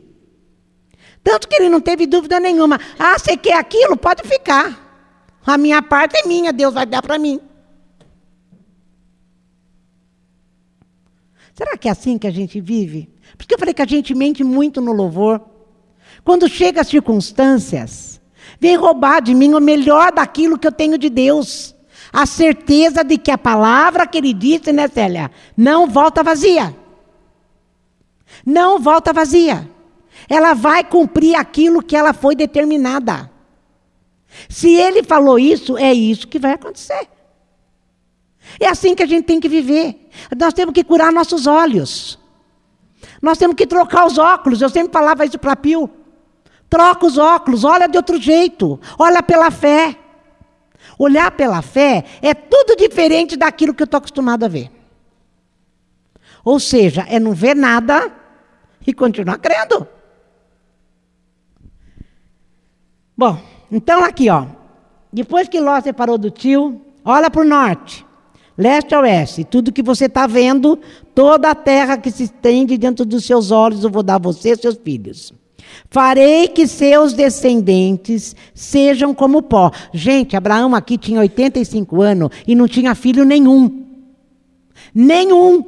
Tanto 1.23 1.47
que 1.47 1.55
ele 1.55 1.69
não 1.69 1.81
teve 1.81 2.05
dúvida 2.05 2.39
nenhuma. 2.39 2.79
Ah, 2.99 3.17
você 3.17 3.35
quer 3.35 3.57
aquilo? 3.57 3.97
Pode 3.97 4.23
ficar. 4.27 4.83
A 5.45 5.57
minha 5.57 5.81
parte 5.81 6.17
é 6.17 6.27
minha, 6.27 6.51
Deus 6.51 6.73
vai 6.73 6.85
dar 6.85 7.01
para 7.01 7.17
mim. 7.17 7.39
Será 11.53 11.77
que 11.77 11.87
é 11.87 11.91
assim 11.91 12.17
que 12.17 12.27
a 12.27 12.31
gente 12.31 12.59
vive? 12.59 13.09
Porque 13.37 13.53
eu 13.53 13.59
falei 13.59 13.73
que 13.73 13.81
a 13.81 13.87
gente 13.87 14.13
mente 14.13 14.43
muito 14.43 14.81
no 14.81 14.91
louvor. 14.91 15.41
Quando 16.23 16.49
chega 16.49 16.81
as 16.81 16.87
circunstâncias, 16.87 18.19
vem 18.59 18.75
roubar 18.75 19.21
de 19.21 19.33
mim 19.33 19.53
o 19.53 19.59
melhor 19.59 20.11
daquilo 20.11 20.57
que 20.57 20.67
eu 20.67 20.71
tenho 20.71 20.97
de 20.97 21.09
Deus. 21.09 21.74
A 22.15 22.25
certeza 22.25 23.03
de 23.03 23.17
que 23.17 23.29
a 23.29 23.37
palavra 23.37 24.07
que 24.07 24.17
ele 24.17 24.33
disse, 24.33 24.71
né, 24.71 24.87
Célia? 24.87 25.29
Não 25.57 25.85
volta 25.85 26.23
vazia. 26.23 26.73
Não 28.45 28.79
volta 28.79 29.11
vazia. 29.11 29.69
Ela 30.29 30.53
vai 30.53 30.81
cumprir 30.81 31.35
aquilo 31.35 31.83
que 31.83 31.93
ela 31.93 32.13
foi 32.13 32.33
determinada. 32.33 33.29
Se 34.47 34.73
ele 34.73 35.03
falou 35.03 35.37
isso, 35.37 35.77
é 35.77 35.93
isso 35.93 36.25
que 36.29 36.39
vai 36.39 36.53
acontecer. 36.53 37.05
É 38.61 38.69
assim 38.69 38.95
que 38.95 39.03
a 39.03 39.07
gente 39.07 39.25
tem 39.25 39.41
que 39.41 39.49
viver. 39.49 40.09
Nós 40.39 40.53
temos 40.53 40.73
que 40.73 40.85
curar 40.85 41.11
nossos 41.11 41.45
olhos. 41.45 42.17
Nós 43.21 43.37
temos 43.37 43.57
que 43.57 43.67
trocar 43.67 44.07
os 44.07 44.17
óculos. 44.17 44.61
Eu 44.61 44.69
sempre 44.69 44.93
falava 44.93 45.25
isso 45.25 45.37
para 45.37 45.53
Pio. 45.57 45.89
Troca 46.69 47.05
os 47.05 47.17
óculos, 47.17 47.65
olha 47.65 47.89
de 47.89 47.97
outro 47.97 48.21
jeito. 48.21 48.79
Olha 48.97 49.21
pela 49.21 49.51
fé. 49.51 49.97
Olhar 50.97 51.31
pela 51.31 51.61
fé 51.61 52.03
é 52.21 52.33
tudo 52.33 52.75
diferente 52.75 53.35
daquilo 53.35 53.73
que 53.73 53.83
eu 53.83 53.85
estou 53.85 53.97
acostumado 53.97 54.45
a 54.45 54.47
ver. 54.47 54.71
Ou 56.43 56.59
seja, 56.59 57.05
é 57.09 57.19
não 57.19 57.33
ver 57.33 57.55
nada 57.55 58.11
e 58.85 58.93
continuar 58.93 59.39
crendo. 59.39 59.87
Bom, 63.17 63.39
então 63.71 64.03
aqui, 64.03 64.29
ó. 64.29 64.45
Depois 65.11 65.47
que 65.47 65.59
Ló 65.59 65.79
separou 65.81 66.17
do 66.17 66.29
tio, 66.29 66.81
olha 67.03 67.31
para 67.31 67.41
o 67.41 67.45
norte, 67.45 68.05
leste 68.57 68.93
a 68.93 68.99
oeste. 68.99 69.43
Tudo 69.43 69.71
que 69.71 69.81
você 69.81 70.05
está 70.05 70.27
vendo, 70.27 70.79
toda 71.13 71.49
a 71.49 71.55
terra 71.55 71.97
que 71.97 72.11
se 72.11 72.23
estende 72.23 72.77
diante 72.77 73.03
dos 73.05 73.25
seus 73.25 73.49
olhos, 73.49 73.83
eu 73.83 73.89
vou 73.89 74.03
dar 74.03 74.15
a 74.15 74.19
você 74.19 74.51
e 74.51 74.57
seus 74.57 74.75
filhos. 74.75 75.33
Farei 75.89 76.47
que 76.47 76.67
seus 76.67 77.13
descendentes 77.13 78.35
sejam 78.53 79.13
como 79.13 79.41
pó. 79.41 79.71
Gente, 79.93 80.35
Abraão 80.35 80.75
aqui 80.75 80.97
tinha 80.97 81.19
85 81.19 82.01
anos 82.01 82.29
e 82.47 82.55
não 82.55 82.67
tinha 82.67 82.95
filho 82.95 83.23
nenhum. 83.23 83.85
Nenhum. 84.93 85.63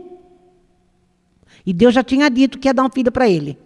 E 1.65 1.73
Deus 1.73 1.93
já 1.93 2.03
tinha 2.03 2.29
dito 2.29 2.57
que 2.57 2.67
ia 2.67 2.73
dar 2.73 2.83
um 2.83 2.89
filho 2.89 3.11
para 3.11 3.29
ele. 3.29 3.57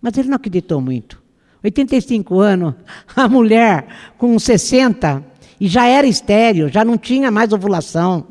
Mas 0.00 0.16
ele 0.16 0.28
não 0.28 0.36
acreditou 0.36 0.80
muito. 0.80 1.22
85 1.62 2.40
anos, 2.40 2.74
a 3.14 3.28
mulher 3.28 3.86
com 4.16 4.38
60 4.38 5.24
e 5.60 5.68
já 5.68 5.86
era 5.86 6.06
estéreo, 6.06 6.68
já 6.68 6.84
não 6.84 6.96
tinha 6.96 7.30
mais 7.30 7.52
ovulação. 7.52 8.26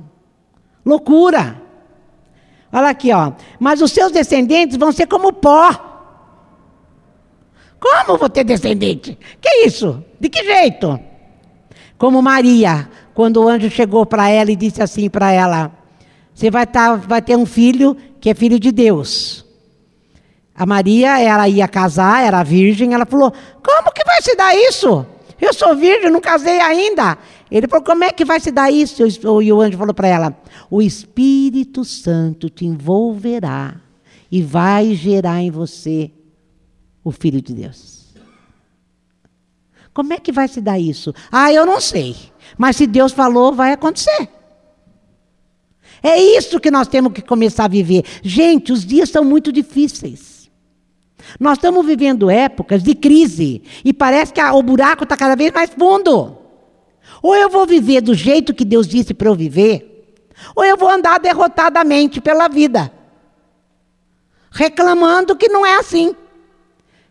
Loucura! 0.84 1.62
Olha 2.72 2.90
aqui, 2.90 3.12
ó. 3.12 3.34
Mas 3.60 3.82
os 3.82 3.92
seus 3.92 4.12
descendentes 4.12 4.78
vão 4.78 4.92
ser 4.92 5.06
como 5.06 5.32
pó. 5.32 5.89
Como 7.80 8.18
vou 8.18 8.30
ter 8.30 8.44
descendente? 8.44 9.18
Que 9.40 9.66
isso? 9.66 10.04
De 10.20 10.30
que 10.30 10.44
jeito? 10.44 11.00
Como 11.98 12.22
Maria, 12.22 12.90
quando 13.14 13.38
o 13.38 13.48
anjo 13.48 13.70
chegou 13.70 14.06
para 14.06 14.30
ela 14.30 14.52
e 14.52 14.56
disse 14.56 14.82
assim 14.82 15.10
para 15.10 15.32
ela: 15.32 15.72
Você 16.34 16.52
vai, 16.52 16.68
tá, 16.68 16.96
vai 16.96 17.22
ter 17.22 17.36
um 17.38 17.46
filho 17.46 17.96
que 18.20 18.30
é 18.30 18.34
filho 18.34 18.60
de 18.60 18.72
Deus. 18.72 19.46
A 20.56 20.66
Maria, 20.66 21.20
ela 21.22 21.48
ia 21.48 21.68
casar, 21.68 22.26
era 22.26 22.44
virgem, 22.44 22.94
ela 22.94 23.06
falou: 23.06 23.32
Como 23.64 23.92
que 23.94 24.04
vai 24.06 24.22
se 24.22 24.36
dar 24.36 24.54
isso? 24.56 25.06
Eu 25.40 25.54
sou 25.54 25.74
virgem, 25.76 26.10
não 26.10 26.20
casei 26.20 26.60
ainda. 26.60 27.18
Ele 27.50 27.68
falou: 27.68 27.84
Como 27.84 28.04
é 28.04 28.12
que 28.12 28.26
vai 28.26 28.40
se 28.40 28.52
dar 28.52 28.70
isso? 28.70 29.04
E 29.42 29.54
o 29.54 29.62
anjo 29.62 29.78
falou 29.78 29.94
para 29.94 30.08
ela: 30.08 30.38
O 30.70 30.82
Espírito 30.82 31.86
Santo 31.86 32.50
te 32.50 32.66
envolverá 32.66 33.76
e 34.32 34.42
vai 34.42 34.94
gerar 34.96 35.42
em 35.42 35.50
você 35.50 36.12
o 37.04 37.12
Filho 37.12 37.42
de 37.42 37.54
Deus. 37.54 38.08
Como 39.94 40.14
é 40.14 40.18
que 40.18 40.32
vai 40.32 40.48
se 40.48 40.62
dar 40.62 40.80
isso? 40.80 41.14
Ah, 41.32 41.52
eu 41.52 41.66
não 41.66 41.82
sei. 41.82 42.16
Mas 42.58 42.76
se 42.76 42.88
Deus 42.88 43.12
falou, 43.12 43.54
vai 43.54 43.74
acontecer. 43.74 44.30
É 46.02 46.18
isso 46.18 46.60
que 46.60 46.72
nós 46.72 46.88
temos 46.88 47.12
que 47.12 47.22
começar 47.22 47.66
a 47.66 47.70
viver. 47.70 48.06
Gente, 48.24 48.72
os 48.72 48.86
dias 48.86 49.10
são 49.10 49.24
muito 49.24 49.52
difíceis. 49.52 50.50
Nós 51.40 51.58
estamos 51.58 51.86
vivendo 51.86 52.30
épocas 52.30 52.82
de 52.82 52.96
crise 52.96 53.62
e 53.84 53.94
parece 53.94 54.34
que 54.34 54.42
o 54.42 54.64
buraco 54.64 55.04
está 55.04 55.18
cada 55.18 55.36
vez 55.36 55.52
mais 55.52 55.70
fundo. 55.70 56.38
Ou 57.22 57.36
eu 57.36 57.50
vou 57.50 57.66
viver 57.66 58.02
do 58.02 58.14
jeito 58.14 58.54
que 58.54 58.64
Deus 58.64 58.88
disse 58.88 59.14
para 59.14 59.28
eu 59.28 59.36
viver, 59.36 60.26
ou 60.56 60.64
eu 60.64 60.78
vou 60.78 60.90
andar 60.90 61.20
derrotadamente 61.20 62.22
pela 62.22 62.48
vida, 62.48 62.92
reclamando 64.50 65.36
que 65.36 65.50
não 65.50 65.66
é 65.66 65.78
assim, 65.78 66.16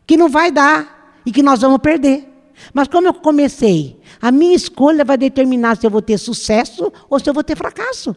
que 0.09 0.17
não 0.17 0.31
vai 0.31 0.51
dar 0.51 1.21
e 1.27 1.31
que 1.31 1.43
nós 1.43 1.61
vamos 1.61 1.79
perder. 1.79 2.27
Mas 2.73 2.89
como 2.89 3.07
eu 3.07 3.13
comecei, 3.13 4.01
a 4.21 4.33
minha 4.33 4.57
escolha 4.57 5.05
vai 5.05 5.19
determinar 5.19 5.77
se 5.77 5.87
eu 5.87 5.91
vou 5.91 6.01
ter 6.01 6.17
sucesso 6.17 6.91
ou 7.11 7.21
se 7.21 7.29
eu 7.29 7.35
vou 7.35 7.45
ter 7.45 7.55
fracasso. 7.55 8.17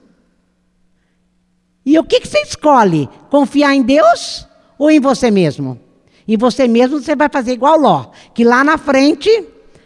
E 1.86 2.00
o 2.00 2.04
que, 2.04 2.22
que 2.22 2.28
você 2.28 2.42
escolhe? 2.44 3.10
Confiar 3.30 3.76
em 3.76 3.82
Deus 3.82 4.48
ou 4.80 4.90
em 4.90 5.02
você 5.02 5.30
mesmo? 5.30 5.78
Em 6.26 6.38
você 6.38 6.66
mesmo 6.66 7.02
você 7.02 7.14
vai 7.14 7.28
fazer 7.28 7.52
igual 7.52 7.78
Ló, 7.78 8.06
que 8.34 8.46
lá 8.46 8.64
na 8.64 8.78
frente, 8.78 9.30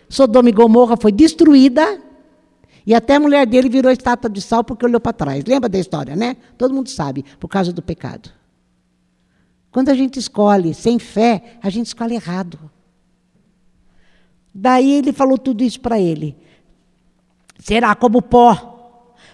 Sodoma 0.07 0.49
e 0.49 0.51
Gomorra 0.51 0.95
foi 0.95 1.11
destruída 1.11 1.99
e 2.85 2.93
até 2.93 3.15
a 3.15 3.19
mulher 3.19 3.47
dele 3.47 3.67
virou 3.67 3.91
estátua 3.91 4.29
de 4.29 4.41
sal 4.41 4.63
porque 4.63 4.85
olhou 4.85 5.01
para 5.01 5.11
trás. 5.11 5.43
Lembra 5.43 5.67
da 5.67 5.79
história, 5.79 6.15
né? 6.15 6.37
Todo 6.55 6.71
mundo 6.71 6.87
sabe, 6.87 7.25
por 7.39 7.47
causa 7.47 7.73
do 7.73 7.81
pecado. 7.81 8.29
Quando 9.75 9.89
a 9.89 9.93
gente 9.93 10.17
escolhe 10.17 10.73
sem 10.73 10.97
fé, 10.97 11.57
a 11.61 11.69
gente 11.69 11.87
escolhe 11.87 12.15
errado. 12.15 12.71
Daí 14.53 14.93
ele 14.93 15.11
falou 15.11 15.37
tudo 15.37 15.65
isso 15.65 15.81
para 15.81 15.99
ele. 15.99 16.33
Será 17.59 17.93
como 17.93 18.21
pó 18.21 18.71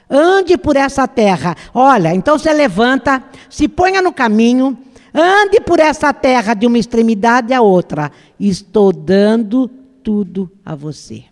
ande 0.10 0.58
por 0.58 0.76
essa 0.76 1.08
terra. 1.08 1.56
Olha, 1.72 2.16
então 2.16 2.40
você 2.40 2.52
levanta, 2.52 3.24
se 3.52 3.68
ponha 3.68 4.02
no 4.02 4.12
caminho, 4.12 4.76
Ande 5.14 5.60
por 5.60 5.80
essa 5.80 6.12
terra 6.12 6.54
de 6.54 6.66
uma 6.66 6.80
extremidade 6.80 7.54
à 7.54 7.62
outra. 7.62 8.12
Estou 8.40 8.92
dando 8.94 9.68
tudo 9.68 10.50
a 10.66 10.74
você. 10.74 11.26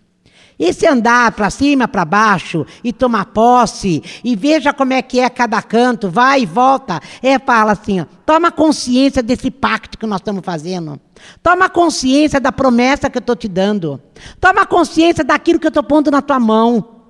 Esse 0.60 0.86
andar 0.86 1.32
para 1.32 1.48
cima, 1.48 1.88
para 1.88 2.04
baixo 2.04 2.66
e 2.84 2.92
tomar 2.92 3.24
posse 3.24 4.02
e 4.22 4.36
veja 4.36 4.74
como 4.74 4.92
é 4.92 5.00
que 5.00 5.18
é 5.18 5.30
cada 5.30 5.62
canto, 5.62 6.10
vai 6.10 6.42
e 6.42 6.46
volta, 6.46 7.00
é 7.22 7.38
fala 7.38 7.72
assim, 7.72 8.02
ó, 8.02 8.04
toma 8.26 8.52
consciência 8.52 9.22
desse 9.22 9.50
pacto 9.50 9.96
que 9.96 10.04
nós 10.06 10.20
estamos 10.20 10.42
fazendo. 10.44 11.00
Toma 11.42 11.70
consciência 11.70 12.38
da 12.38 12.52
promessa 12.52 13.08
que 13.08 13.16
eu 13.16 13.20
estou 13.20 13.34
te 13.34 13.48
dando. 13.48 13.98
Toma 14.38 14.66
consciência 14.66 15.24
daquilo 15.24 15.58
que 15.58 15.66
eu 15.66 15.70
estou 15.70 15.82
pondo 15.82 16.10
na 16.10 16.20
tua 16.20 16.38
mão. 16.38 17.00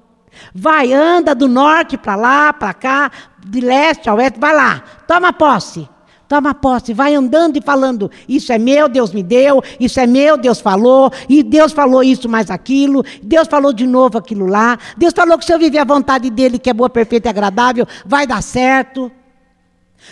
Vai, 0.55 0.93
anda 0.93 1.35
do 1.35 1.49
norte 1.49 1.99
para 1.99 2.15
lá, 2.15 2.53
para 2.53 2.73
cá, 2.73 3.11
de 3.45 3.61
leste 3.61 4.09
a 4.09 4.15
oeste, 4.15 4.39
vai 4.39 4.55
lá, 4.55 4.81
toma 5.09 5.33
posse. 5.33 5.89
Toma 6.31 6.55
posse, 6.55 6.95
vai 6.95 7.13
andando 7.13 7.57
e 7.57 7.61
falando: 7.61 8.09
Isso 8.29 8.53
é 8.53 8.57
meu, 8.57 8.89
Deus 8.89 9.13
me 9.13 9.21
deu, 9.21 9.61
isso 9.81 9.99
é 9.99 10.07
meu, 10.07 10.37
Deus 10.37 10.61
falou, 10.61 11.11
e 11.29 11.43
Deus 11.43 11.73
falou 11.73 12.05
isso 12.05 12.29
mais 12.29 12.53
aquilo, 12.53 13.03
Deus 13.21 13.49
falou 13.49 13.73
de 13.73 13.85
novo 13.85 14.17
aquilo 14.17 14.47
lá, 14.47 14.79
Deus 14.97 15.13
falou 15.13 15.37
que 15.37 15.45
se 15.45 15.53
eu 15.53 15.59
viver 15.59 15.79
a 15.79 15.85
vontade 15.85 16.31
dele, 16.31 16.57
que 16.57 16.71
é 16.71 16.73
boa, 16.73 16.89
perfeita 16.89 17.29
e 17.29 17.31
agradável, 17.31 17.85
vai 18.07 18.29
dar 18.29 18.41
certo. 18.45 19.11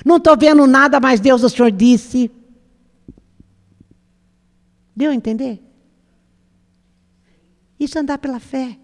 Não 0.05 0.17
estou 0.17 0.37
vendo 0.37 0.67
nada, 0.67 0.99
mas 0.99 1.21
Deus, 1.21 1.45
o 1.45 1.49
Senhor 1.49 1.71
disse. 1.71 2.29
Deu 4.97 5.13
a 5.13 5.15
entender? 5.15 5.63
Isso 7.79 7.97
é 7.97 8.01
andar 8.01 8.19
pela 8.19 8.41
fé. 8.41 8.77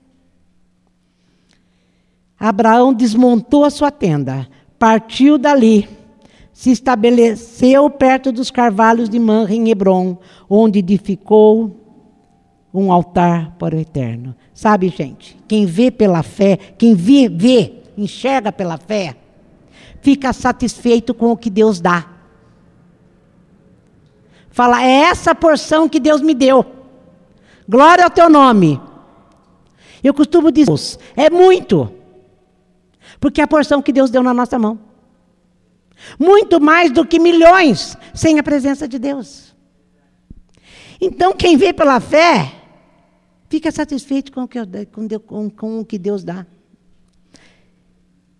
Abraão 2.38 2.94
desmontou 2.94 3.64
a 3.64 3.70
sua 3.70 3.90
tenda, 3.90 4.48
partiu 4.78 5.36
dali 5.36 6.03
se 6.54 6.70
estabeleceu 6.70 7.90
perto 7.90 8.30
dos 8.30 8.48
carvalhos 8.48 9.08
de 9.08 9.18
Manre, 9.18 9.56
em 9.56 9.68
Hebron, 9.70 10.16
onde 10.48 10.78
edificou 10.78 11.80
um 12.72 12.92
altar 12.92 13.56
para 13.58 13.74
o 13.74 13.78
eterno. 13.78 14.36
Sabe, 14.54 14.88
gente, 14.88 15.36
quem 15.48 15.66
vê 15.66 15.90
pela 15.90 16.22
fé, 16.22 16.56
quem 16.78 16.94
vê, 16.94 17.28
vê, 17.28 17.82
enxerga 17.98 18.52
pela 18.52 18.78
fé, 18.78 19.16
fica 20.00 20.32
satisfeito 20.32 21.12
com 21.12 21.32
o 21.32 21.36
que 21.36 21.50
Deus 21.50 21.80
dá. 21.80 22.08
Fala, 24.48 24.80
é 24.80 25.08
essa 25.10 25.34
porção 25.34 25.88
que 25.88 25.98
Deus 25.98 26.22
me 26.22 26.34
deu. 26.34 26.64
Glória 27.68 28.04
ao 28.04 28.10
teu 28.10 28.30
nome. 28.30 28.80
Eu 30.04 30.14
costumo 30.14 30.52
dizer, 30.52 30.72
é 31.16 31.28
muito. 31.28 31.90
Porque 33.18 33.40
é 33.40 33.44
a 33.44 33.48
porção 33.48 33.82
que 33.82 33.92
Deus 33.92 34.08
deu 34.08 34.22
na 34.22 34.32
nossa 34.32 34.56
mão. 34.56 34.93
Muito 36.18 36.60
mais 36.60 36.92
do 36.92 37.06
que 37.06 37.18
milhões 37.18 37.96
sem 38.14 38.38
a 38.38 38.42
presença 38.42 38.86
de 38.86 38.98
Deus. 38.98 39.54
Então, 41.00 41.32
quem 41.32 41.56
vê 41.56 41.72
pela 41.72 42.00
fé, 42.00 42.52
fica 43.48 43.70
satisfeito 43.70 44.32
com 44.32 44.42
o 44.42 44.48
que, 44.48 44.58
com, 45.26 45.50
com 45.50 45.80
o 45.80 45.84
que 45.84 45.98
Deus 45.98 46.24
dá. 46.24 46.46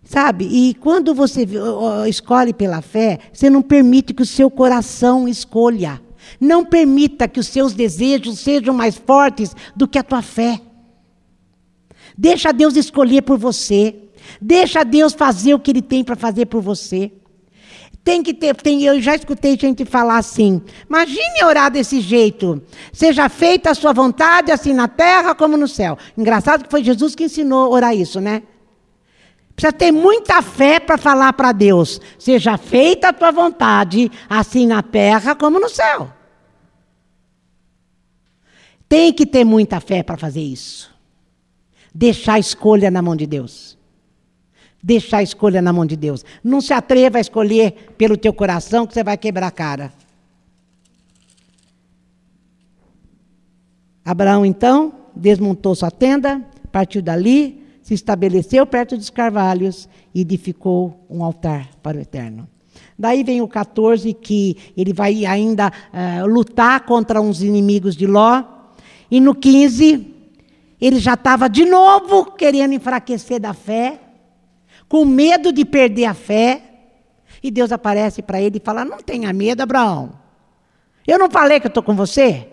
Sabe? 0.03 0.45
E 0.45 0.75
quando 0.75 1.15
você 1.15 1.47
escolhe 2.07 2.53
pela 2.53 2.81
fé, 2.81 3.19
você 3.33 3.49
não 3.49 3.61
permite 3.61 4.13
que 4.13 4.21
o 4.21 4.25
seu 4.25 4.51
coração 4.51 5.27
escolha. 5.27 6.01
Não 6.39 6.63
permita 6.65 7.27
que 7.27 7.39
os 7.39 7.47
seus 7.47 7.73
desejos 7.73 8.39
sejam 8.39 8.73
mais 8.73 8.95
fortes 8.95 9.55
do 9.75 9.87
que 9.87 9.97
a 9.97 10.03
tua 10.03 10.21
fé. 10.21 10.61
Deixa 12.17 12.51
Deus 12.53 12.75
escolher 12.75 13.23
por 13.23 13.37
você. 13.37 13.95
Deixa 14.39 14.83
Deus 14.83 15.13
fazer 15.13 15.53
o 15.53 15.59
que 15.59 15.71
Ele 15.71 15.81
tem 15.81 16.03
para 16.03 16.15
fazer 16.15 16.45
por 16.45 16.61
você. 16.61 17.11
Tem 18.05 18.21
que 18.21 18.35
ter, 18.35 18.55
tem, 18.55 18.83
eu 18.83 19.01
já 19.01 19.15
escutei 19.15 19.57
gente 19.59 19.83
falar 19.83 20.19
assim: 20.19 20.61
imagine 20.87 21.43
orar 21.43 21.71
desse 21.71 21.99
jeito. 21.99 22.61
Seja 22.93 23.27
feita 23.27 23.71
a 23.71 23.73
sua 23.73 23.93
vontade, 23.93 24.51
assim 24.51 24.73
na 24.75 24.87
terra 24.87 25.33
como 25.33 25.57
no 25.57 25.67
céu. 25.67 25.97
Engraçado 26.15 26.63
que 26.63 26.69
foi 26.69 26.83
Jesus 26.83 27.15
que 27.15 27.23
ensinou 27.23 27.65
a 27.65 27.69
orar 27.69 27.95
isso, 27.95 28.21
né? 28.21 28.43
Precisa 29.55 29.73
ter 29.73 29.91
muita 29.91 30.39
fé 30.43 30.79
para 30.79 30.99
falar 30.99 31.33
para 31.33 31.51
Deus: 31.51 31.99
seja 32.19 32.59
feita 32.59 33.09
a 33.09 33.13
tua 33.13 33.31
vontade, 33.31 34.11
assim 34.29 34.67
na 34.67 34.83
terra 34.83 35.33
como 35.33 35.59
no 35.59 35.67
céu. 35.67 36.13
Tem 38.87 39.11
que 39.11 39.25
ter 39.25 39.43
muita 39.43 39.79
fé 39.79 40.03
para 40.03 40.15
fazer 40.15 40.41
isso. 40.41 40.93
Deixar 41.91 42.33
a 42.33 42.39
escolha 42.39 42.91
na 42.91 43.01
mão 43.01 43.15
de 43.15 43.25
Deus 43.25 43.74
deixar 44.85 45.17
a 45.17 45.23
escolha 45.23 45.63
na 45.63 45.73
mão 45.73 45.83
de 45.83 45.95
Deus. 45.95 46.23
Não 46.43 46.61
se 46.61 46.71
atreva 46.71 47.17
a 47.17 47.21
escolher 47.21 47.95
pelo 47.97 48.15
teu 48.15 48.31
coração 48.31 48.85
que 48.85 48.93
você 48.93 49.03
vai 49.03 49.17
quebrar 49.17 49.47
a 49.47 49.51
cara. 49.51 49.91
Abraão 54.05 54.45
então 54.45 54.93
desmontou 55.15 55.73
sua 55.73 55.89
tenda, 55.89 56.39
partiu 56.71 57.01
dali, 57.01 57.65
se 57.81 57.95
estabeleceu 57.95 58.63
perto 58.67 58.95
dos 58.95 59.09
carvalhos 59.09 59.89
e 60.13 60.21
edificou 60.21 61.03
um 61.09 61.23
altar 61.23 61.67
para 61.81 61.97
o 61.97 62.01
Eterno. 62.01 62.47
Daí 62.97 63.23
vem 63.23 63.41
o 63.41 63.47
14, 63.47 64.13
que 64.13 64.55
ele 64.77 64.93
vai 64.93 65.25
ainda 65.25 65.69
uh, 65.69 66.27
lutar 66.27 66.81
contra 66.81 67.19
uns 67.19 67.41
inimigos 67.41 67.95
de 67.95 68.05
Ló. 68.05 68.43
E 69.09 69.19
no 69.19 69.33
15, 69.33 70.13
ele 70.79 70.99
já 70.99 71.15
estava 71.15 71.49
de 71.49 71.65
novo 71.65 72.33
querendo 72.33 72.73
enfraquecer 72.73 73.39
da 73.39 73.53
fé 73.53 74.04
com 74.87 75.05
medo 75.05 75.51
de 75.51 75.65
perder 75.65 76.05
a 76.05 76.13
fé. 76.13 76.61
E 77.41 77.51
Deus 77.51 77.71
aparece 77.71 78.21
para 78.21 78.41
ele 78.41 78.57
e 78.57 78.63
fala: 78.63 78.85
Não 78.85 78.99
tenha 78.99 79.31
medo, 79.33 79.61
Abraão. 79.61 80.19
Eu 81.05 81.19
não 81.19 81.29
falei 81.29 81.59
que 81.59 81.67
eu 81.67 81.69
estou 81.69 81.83
com 81.83 81.95
você? 81.95 82.47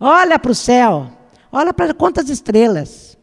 Olha 0.00 0.38
para 0.38 0.52
o 0.52 0.54
céu. 0.54 1.10
Olha 1.52 1.72
para 1.72 1.92
quantas 1.94 2.28
estrelas. 2.28 3.16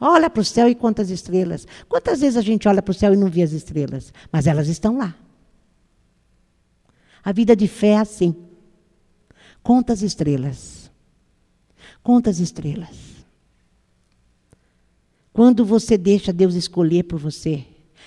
Olha 0.00 0.28
para 0.28 0.40
o 0.40 0.44
céu 0.44 0.68
e 0.68 0.74
quantas 0.74 1.10
estrelas. 1.10 1.66
Quantas 1.88 2.20
vezes 2.20 2.36
a 2.36 2.42
gente 2.42 2.68
olha 2.68 2.82
para 2.82 2.92
o 2.92 2.94
céu 2.94 3.12
e 3.12 3.16
não 3.16 3.28
vê 3.28 3.42
as 3.42 3.52
estrelas? 3.52 4.12
Mas 4.30 4.46
elas 4.46 4.68
estão 4.68 4.98
lá. 4.98 5.14
A 7.22 7.32
vida 7.32 7.56
de 7.56 7.66
fé 7.66 7.88
é 7.88 7.98
assim. 7.98 8.34
Quantas 9.62 10.02
estrelas. 10.02 10.90
Quantas 12.02 12.38
estrelas. 12.38 13.13
Quando 15.34 15.64
você 15.64 15.98
deixa 15.98 16.32
Deus 16.32 16.54
escolher 16.54 17.02
por 17.02 17.18
você, 17.18 17.64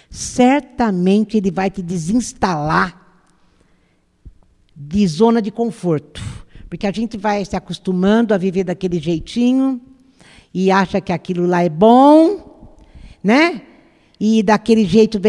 certamente 0.10 1.36
Ele 1.36 1.52
vai 1.52 1.70
te 1.70 1.82
desinstalar 1.82 3.06
de 4.74 5.06
zona 5.06 5.42
de 5.42 5.52
conforto. 5.52 6.24
Porque 6.70 6.88
a 6.88 6.92
gente 6.94 7.18
vai 7.18 7.44
se 7.44 7.54
acostumando 7.54 8.34
a 8.34 8.38
viver 8.38 8.64
daquele 8.64 8.98
jeitinho 8.98 9.82
e 10.54 10.72
acha 10.72 11.02
que 11.02 11.12
aquilo 11.12 11.46
lá 11.46 11.62
é 11.62 11.68
bom, 11.68 12.78
né? 13.22 13.62
E 14.18 14.42
daquele 14.42 14.86
jeito, 14.86 15.20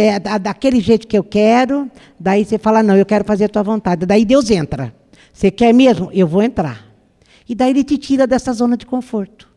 daquele 0.40 0.80
jeito 0.80 1.04
que 1.04 1.18
eu 1.18 1.24
quero, 1.24 1.90
daí 2.18 2.44
você 2.44 2.58
fala, 2.58 2.80
não, 2.80 2.96
eu 2.96 3.04
quero 3.04 3.24
fazer 3.24 3.46
a 3.46 3.48
tua 3.48 3.64
vontade. 3.64 4.06
Daí 4.06 4.24
Deus 4.24 4.48
entra. 4.52 4.94
Você 5.32 5.50
quer 5.50 5.74
mesmo? 5.74 6.10
Eu 6.12 6.28
vou 6.28 6.44
entrar. 6.44 6.86
E 7.48 7.56
daí 7.56 7.70
ele 7.70 7.82
te 7.82 7.98
tira 7.98 8.24
dessa 8.24 8.52
zona 8.52 8.76
de 8.76 8.86
conforto. 8.86 9.47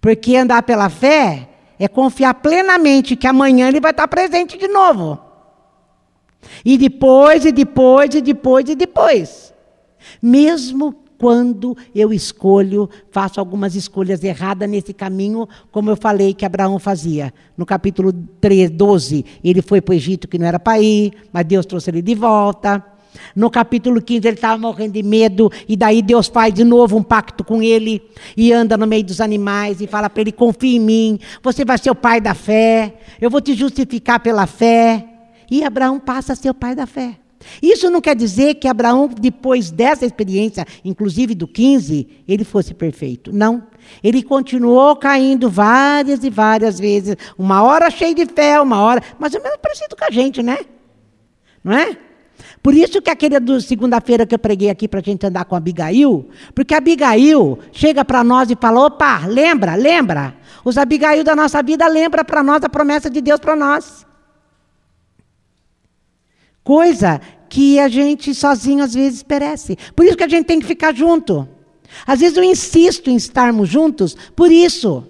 Porque 0.00 0.36
andar 0.36 0.62
pela 0.62 0.88
fé 0.88 1.48
é 1.78 1.88
confiar 1.88 2.34
plenamente 2.34 3.16
que 3.16 3.26
amanhã 3.26 3.68
ele 3.68 3.80
vai 3.80 3.92
estar 3.92 4.08
presente 4.08 4.58
de 4.58 4.68
novo. 4.68 5.18
E 6.64 6.78
depois, 6.78 7.44
e 7.44 7.52
depois, 7.52 8.14
e 8.14 8.20
depois, 8.20 8.68
e 8.68 8.74
depois. 8.74 9.52
Mesmo 10.22 10.94
quando 11.18 11.76
eu 11.94 12.12
escolho, 12.12 12.88
faço 13.10 13.40
algumas 13.40 13.74
escolhas 13.74 14.22
erradas 14.22 14.70
nesse 14.70 14.94
caminho, 14.94 15.48
como 15.72 15.90
eu 15.90 15.96
falei 15.96 16.32
que 16.32 16.46
Abraão 16.46 16.78
fazia. 16.78 17.34
No 17.56 17.66
capítulo 17.66 18.12
3, 18.40 18.70
12, 18.70 19.24
ele 19.42 19.60
foi 19.60 19.80
para 19.80 19.92
o 19.92 19.96
Egito 19.96 20.28
que 20.28 20.38
não 20.38 20.46
era 20.46 20.60
para 20.60 20.80
ir, 20.80 21.12
mas 21.32 21.44
Deus 21.44 21.66
trouxe 21.66 21.90
ele 21.90 22.02
de 22.02 22.14
volta. 22.14 22.84
No 23.34 23.50
capítulo 23.50 24.00
15 24.00 24.26
ele 24.26 24.34
estava 24.36 24.58
morrendo 24.58 24.92
de 24.92 25.02
medo, 25.02 25.50
e 25.68 25.76
daí 25.76 26.02
Deus 26.02 26.28
faz 26.28 26.52
de 26.52 26.64
novo 26.64 26.96
um 26.96 27.02
pacto 27.02 27.44
com 27.44 27.62
ele, 27.62 28.02
e 28.36 28.52
anda 28.52 28.76
no 28.76 28.86
meio 28.86 29.04
dos 29.04 29.20
animais, 29.20 29.80
e 29.80 29.86
fala 29.86 30.08
para 30.10 30.20
ele: 30.20 30.32
confia 30.32 30.76
em 30.76 30.80
mim, 30.80 31.18
você 31.42 31.64
vai 31.64 31.78
ser 31.78 31.90
o 31.90 31.94
pai 31.94 32.20
da 32.20 32.34
fé, 32.34 32.94
eu 33.20 33.30
vou 33.30 33.40
te 33.40 33.54
justificar 33.54 34.20
pela 34.20 34.46
fé. 34.46 35.04
E 35.50 35.64
Abraão 35.64 35.98
passa 35.98 36.34
a 36.34 36.36
ser 36.36 36.50
o 36.50 36.54
pai 36.54 36.74
da 36.74 36.86
fé. 36.86 37.18
Isso 37.62 37.90
não 37.90 38.00
quer 38.00 38.14
dizer 38.14 38.56
que 38.56 38.68
Abraão, 38.68 39.08
depois 39.08 39.70
dessa 39.70 40.04
experiência, 40.04 40.66
inclusive 40.84 41.34
do 41.34 41.46
15, 41.46 42.06
ele 42.26 42.44
fosse 42.44 42.74
perfeito. 42.74 43.32
Não. 43.32 43.62
Ele 44.02 44.22
continuou 44.22 44.96
caindo 44.96 45.48
várias 45.48 46.22
e 46.24 46.30
várias 46.30 46.78
vezes. 46.78 47.16
Uma 47.38 47.62
hora 47.62 47.90
cheio 47.90 48.14
de 48.14 48.26
fé, 48.26 48.60
uma 48.60 48.80
hora. 48.80 49.02
Mais 49.18 49.34
ou 49.34 49.42
menos 49.42 49.58
parecido 49.62 49.96
com 49.96 50.04
a 50.04 50.10
gente, 50.10 50.42
né? 50.42 50.58
Não 51.62 51.72
é? 51.72 51.96
Por 52.62 52.74
isso 52.74 53.00
que 53.00 53.10
aquele 53.10 53.38
do 53.40 53.60
segunda-feira 53.60 54.26
que 54.26 54.34
eu 54.34 54.38
preguei 54.38 54.70
aqui 54.70 54.88
para 54.88 55.00
a 55.00 55.02
gente 55.02 55.24
andar 55.26 55.44
com 55.44 55.56
Abigail, 55.56 56.28
porque 56.54 56.74
Abigail 56.74 57.58
chega 57.72 58.04
para 58.04 58.22
nós 58.24 58.50
e 58.50 58.56
fala: 58.60 58.86
opa, 58.86 59.26
lembra, 59.26 59.74
lembra. 59.74 60.34
Os 60.64 60.76
Abigail 60.76 61.24
da 61.24 61.34
nossa 61.34 61.62
vida 61.62 61.86
lembra 61.86 62.24
para 62.24 62.42
nós 62.42 62.62
a 62.64 62.68
promessa 62.68 63.08
de 63.08 63.20
Deus 63.20 63.40
para 63.40 63.56
nós. 63.56 64.06
Coisa 66.62 67.20
que 67.48 67.78
a 67.80 67.88
gente 67.88 68.34
sozinho 68.34 68.84
às 68.84 68.94
vezes 68.94 69.22
perece. 69.22 69.76
Por 69.96 70.04
isso 70.04 70.16
que 70.16 70.24
a 70.24 70.28
gente 70.28 70.46
tem 70.46 70.60
que 70.60 70.66
ficar 70.66 70.94
junto. 70.94 71.48
Às 72.06 72.20
vezes 72.20 72.36
eu 72.36 72.44
insisto 72.44 73.08
em 73.08 73.16
estarmos 73.16 73.68
juntos 73.68 74.14
por 74.36 74.52
isso. 74.52 75.06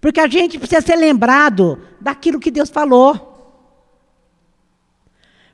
Porque 0.00 0.20
a 0.20 0.26
gente 0.26 0.58
precisa 0.58 0.80
ser 0.80 0.96
lembrado 0.96 1.78
daquilo 2.00 2.40
que 2.40 2.50
Deus 2.50 2.68
falou. 2.68 3.33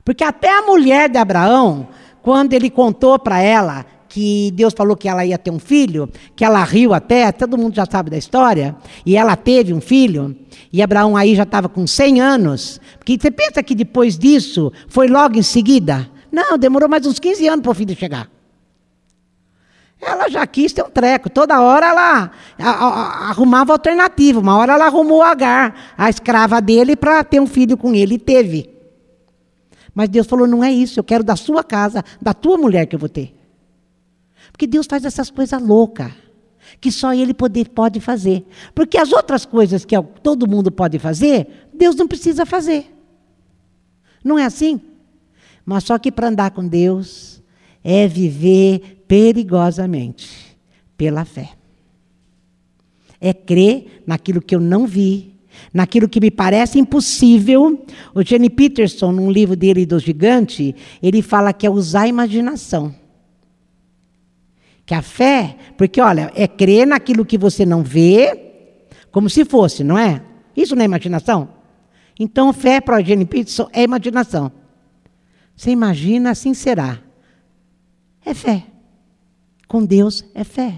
Porque 0.04 0.24
até 0.24 0.50
a 0.58 0.62
mulher 0.62 1.08
de 1.08 1.18
Abraão, 1.18 1.88
quando 2.22 2.52
ele 2.52 2.70
contou 2.70 3.18
para 3.18 3.40
ela 3.40 3.84
que 4.08 4.50
Deus 4.52 4.74
falou 4.76 4.96
que 4.96 5.08
ela 5.08 5.24
ia 5.24 5.38
ter 5.38 5.50
um 5.52 5.58
filho, 5.58 6.10
que 6.34 6.44
ela 6.44 6.64
riu 6.64 6.92
até, 6.92 7.30
todo 7.30 7.56
mundo 7.56 7.76
já 7.76 7.86
sabe 7.88 8.10
da 8.10 8.18
história, 8.18 8.74
e 9.06 9.16
ela 9.16 9.36
teve 9.36 9.72
um 9.72 9.80
filho, 9.80 10.36
e 10.72 10.82
Abraão 10.82 11.16
aí 11.16 11.36
já 11.36 11.44
estava 11.44 11.68
com 11.68 11.86
100 11.86 12.20
anos, 12.20 12.80
porque 12.98 13.16
você 13.20 13.30
pensa 13.30 13.62
que 13.62 13.74
depois 13.74 14.18
disso 14.18 14.72
foi 14.88 15.06
logo 15.06 15.38
em 15.38 15.42
seguida? 15.42 16.10
Não, 16.30 16.58
demorou 16.58 16.88
mais 16.88 17.06
uns 17.06 17.20
15 17.20 17.46
anos 17.46 17.62
para 17.62 17.70
o 17.70 17.74
filho 17.74 17.96
chegar. 17.96 18.28
Ela 20.00 20.28
já 20.28 20.46
quis 20.46 20.72
ter 20.72 20.82
um 20.82 20.88
treco. 20.88 21.28
Toda 21.28 21.60
hora 21.60 21.86
ela 21.86 22.30
arrumava 23.28 23.72
alternativa. 23.72 24.40
Uma 24.40 24.56
hora 24.56 24.72
ela 24.72 24.86
arrumou 24.86 25.22
Agar, 25.22 25.74
a 25.96 26.08
escrava 26.08 26.60
dele, 26.60 26.96
para 26.96 27.22
ter 27.22 27.38
um 27.38 27.46
filho 27.46 27.76
com 27.76 27.94
ele. 27.94 28.14
E 28.14 28.18
teve. 28.18 28.69
Mas 29.94 30.08
Deus 30.08 30.26
falou: 30.26 30.46
não 30.46 30.62
é 30.62 30.72
isso. 30.72 30.98
Eu 30.98 31.04
quero 31.04 31.24
da 31.24 31.36
sua 31.36 31.62
casa, 31.64 32.04
da 32.20 32.32
tua 32.32 32.56
mulher 32.56 32.86
que 32.86 32.94
eu 32.94 32.98
vou 32.98 33.08
ter. 33.08 33.34
Porque 34.52 34.66
Deus 34.66 34.86
faz 34.86 35.04
essas 35.04 35.30
coisas 35.30 35.60
loucas, 35.62 36.12
que 36.80 36.90
só 36.90 37.14
Ele 37.14 37.34
poder, 37.34 37.68
pode 37.68 38.00
fazer. 38.00 38.44
Porque 38.74 38.98
as 38.98 39.12
outras 39.12 39.44
coisas 39.44 39.84
que 39.84 39.94
todo 40.22 40.48
mundo 40.48 40.70
pode 40.70 40.98
fazer, 40.98 41.68
Deus 41.72 41.96
não 41.96 42.06
precisa 42.06 42.44
fazer. 42.44 42.94
Não 44.22 44.38
é 44.38 44.44
assim? 44.44 44.80
Mas 45.64 45.84
só 45.84 45.98
que 45.98 46.12
para 46.12 46.28
andar 46.28 46.50
com 46.50 46.66
Deus 46.66 47.42
é 47.82 48.06
viver 48.06 49.04
perigosamente 49.08 50.56
pela 50.96 51.24
fé. 51.24 51.50
É 53.20 53.32
crer 53.32 54.02
naquilo 54.06 54.40
que 54.40 54.54
eu 54.54 54.60
não 54.60 54.86
vi, 54.86 55.29
naquilo 55.72 56.08
que 56.08 56.20
me 56.20 56.30
parece 56.30 56.78
impossível. 56.78 57.84
O 58.14 58.22
Jenny 58.22 58.50
Peterson, 58.50 59.12
num 59.12 59.30
livro 59.30 59.56
dele 59.56 59.86
do 59.86 59.98
Gigante, 59.98 60.74
ele 61.02 61.22
fala 61.22 61.52
que 61.52 61.66
é 61.66 61.70
usar 61.70 62.02
a 62.02 62.08
imaginação. 62.08 62.94
Que 64.84 64.94
a 64.94 65.02
fé, 65.02 65.56
porque 65.76 66.00
olha, 66.00 66.32
é 66.34 66.48
crer 66.48 66.86
naquilo 66.86 67.24
que 67.24 67.38
você 67.38 67.64
não 67.64 67.82
vê, 67.82 68.50
como 69.10 69.30
se 69.30 69.44
fosse, 69.44 69.84
não 69.84 69.98
é? 69.98 70.22
Isso 70.56 70.74
não 70.74 70.82
é 70.82 70.84
imaginação? 70.84 71.48
Então, 72.18 72.52
fé 72.52 72.80
para 72.80 73.00
Jenny 73.02 73.24
Peterson 73.24 73.68
é 73.72 73.82
imaginação. 73.82 74.52
Você 75.56 75.70
imagina, 75.70 76.30
assim 76.30 76.54
será. 76.54 76.98
É 78.24 78.34
fé. 78.34 78.66
Com 79.68 79.84
Deus 79.84 80.24
é 80.34 80.44
fé. 80.44 80.74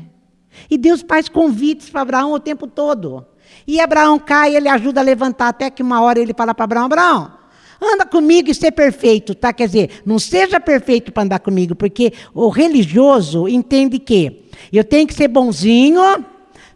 E 0.70 0.76
Deus 0.76 1.04
faz 1.06 1.28
convites 1.28 1.88
para 1.88 2.02
Abraão 2.02 2.32
o 2.32 2.40
tempo 2.40 2.66
todo. 2.66 3.26
E 3.66 3.80
Abraão 3.80 4.18
cai, 4.18 4.56
ele 4.56 4.68
ajuda 4.68 5.00
a 5.00 5.04
levantar, 5.04 5.48
até 5.48 5.70
que 5.70 5.82
uma 5.82 6.00
hora 6.00 6.18
ele 6.18 6.34
fala 6.34 6.54
para 6.54 6.64
Abraão: 6.64 6.86
Abraão, 6.86 7.32
anda 7.80 8.06
comigo 8.06 8.50
e 8.50 8.54
ser 8.54 8.72
perfeito, 8.72 9.34
tá? 9.34 9.52
Quer 9.52 9.66
dizer, 9.66 10.02
não 10.06 10.18
seja 10.18 10.60
perfeito 10.60 11.12
para 11.12 11.24
andar 11.24 11.40
comigo, 11.40 11.74
porque 11.74 12.12
o 12.32 12.48
religioso 12.48 13.48
entende 13.48 13.98
que 13.98 14.48
eu 14.72 14.84
tenho 14.84 15.06
que 15.06 15.14
ser 15.14 15.28
bonzinho, 15.28 16.24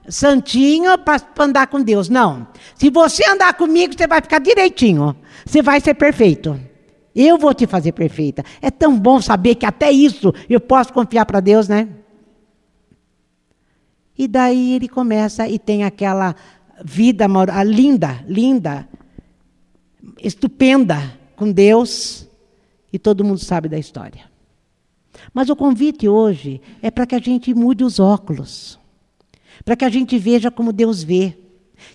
santinho 0.09 0.99
para 0.99 1.21
andar 1.39 1.67
com 1.69 1.81
Deus. 1.81 2.09
Não. 2.09 2.47
Se 2.75 2.91
você 2.91 3.29
andar 3.29 3.55
comigo, 3.55 3.95
você 3.97 4.07
vai 4.07 4.21
ficar 4.21 4.39
direitinho. 4.39 5.17
Você 5.45 5.62
vai 5.62 5.81
ser 5.81 5.95
perfeito. 5.95 6.59
Eu 7.15 7.39
vou 7.39 7.55
te 7.55 7.67
fazer 7.67 7.93
perfeita. 7.93 8.45
É 8.61 8.71
tão 8.71 8.99
bom 8.99 9.21
saber 9.21 9.55
que 9.55 9.65
até 9.65 9.91
isso 9.91 10.35
eu 10.51 10.61
posso 10.61 10.93
confiar 10.93 11.25
para 11.25 11.41
Deus, 11.41 11.69
né? 11.69 11.89
E 14.19 14.27
daí 14.27 14.75
ele 14.75 14.89
começa 14.89 15.47
e 15.49 15.59
tem 15.59 15.85
aquela 15.85 16.35
vida 16.85 17.27
linda, 17.65 18.25
linda, 18.27 18.89
estupenda 20.23 21.19
com 21.35 21.51
Deus, 21.51 22.29
e 22.93 22.99
todo 22.99 23.25
mundo 23.25 23.39
sabe 23.39 23.69
da 23.69 23.79
história. 23.79 24.25
Mas 25.33 25.49
o 25.49 25.57
convite 25.57 26.09
hoje 26.09 26.61
é 26.81 26.91
para 26.91 27.07
que 27.07 27.15
a 27.15 27.21
gente 27.21 27.53
mude 27.55 27.85
os 27.85 27.99
óculos, 27.99 28.79
para 29.65 29.77
que 29.77 29.85
a 29.85 29.91
gente 29.91 30.19
veja 30.19 30.51
como 30.51 30.73
Deus 30.73 31.03
vê, 31.03 31.37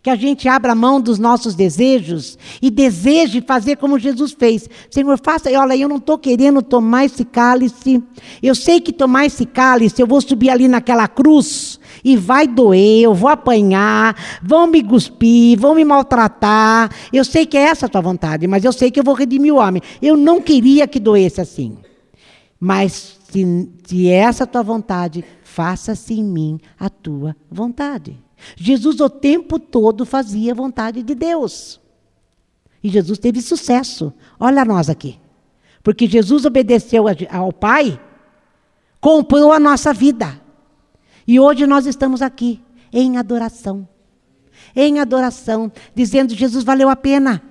que 0.01 0.09
a 0.09 0.15
gente 0.15 0.47
abra 0.47 0.75
mão 0.75 1.01
dos 1.01 1.17
nossos 1.17 1.55
desejos 1.55 2.37
e 2.61 2.69
deseje 2.69 3.41
fazer 3.41 3.77
como 3.77 3.99
Jesus 3.99 4.31
fez. 4.31 4.69
Senhor, 4.89 5.19
faça, 5.23 5.49
olha, 5.59 5.75
eu 5.75 5.89
não 5.89 5.97
estou 5.97 6.17
querendo 6.17 6.61
tomar 6.61 7.05
esse 7.05 7.25
cálice, 7.25 8.01
eu 8.41 8.53
sei 8.53 8.79
que 8.79 8.93
tomar 8.93 9.25
esse 9.25 9.45
cálice, 9.45 10.01
eu 10.01 10.07
vou 10.07 10.21
subir 10.21 10.49
ali 10.49 10.67
naquela 10.67 11.07
cruz, 11.07 11.79
e 12.03 12.17
vai 12.17 12.47
doer, 12.47 13.03
eu 13.03 13.13
vou 13.13 13.29
apanhar, 13.29 14.15
vão 14.41 14.67
me 14.67 14.83
cuspir, 14.83 15.59
vão 15.59 15.75
me 15.75 15.85
maltratar. 15.85 16.91
Eu 17.11 17.23
sei 17.23 17.45
que 17.45 17.57
é 17.57 17.61
essa 17.61 17.85
a 17.85 17.89
tua 17.89 18.01
vontade, 18.01 18.47
mas 18.47 18.63
eu 18.63 18.73
sei 18.73 18.91
que 18.91 18.99
eu 18.99 19.03
vou 19.03 19.13
redimir 19.13 19.53
o 19.53 19.57
homem. 19.57 19.81
Eu 20.01 20.17
não 20.17 20.41
queria 20.41 20.87
que 20.87 20.99
doesse 20.99 21.41
assim. 21.41 21.77
Mas 22.59 23.19
se, 23.29 23.69
se 23.85 24.09
é 24.09 24.15
essa 24.15 24.43
a 24.43 24.47
tua 24.47 24.63
vontade, 24.63 25.23
faça-se 25.43 26.13
em 26.13 26.23
mim 26.23 26.59
a 26.79 26.89
tua 26.89 27.35
vontade. 27.49 28.17
Jesus 28.55 28.99
o 28.99 29.09
tempo 29.09 29.59
todo 29.59 30.05
fazia 30.05 30.51
a 30.51 30.55
vontade 30.55 31.03
de 31.03 31.13
Deus. 31.13 31.79
E 32.83 32.89
Jesus 32.89 33.19
teve 33.19 33.41
sucesso. 33.41 34.11
Olha 34.39 34.65
nós 34.65 34.89
aqui. 34.89 35.19
Porque 35.83 36.07
Jesus 36.07 36.45
obedeceu 36.45 37.05
ao 37.29 37.51
Pai, 37.51 37.99
comprou 38.99 39.51
a 39.51 39.59
nossa 39.59 39.93
vida. 39.93 40.40
E 41.31 41.39
hoje 41.39 41.65
nós 41.65 41.85
estamos 41.85 42.21
aqui 42.21 42.59
em 42.91 43.17
adoração. 43.17 43.87
Em 44.75 44.99
adoração, 44.99 45.71
dizendo: 45.95 46.35
Jesus, 46.35 46.61
valeu 46.61 46.89
a 46.89 46.95
pena. 46.97 47.41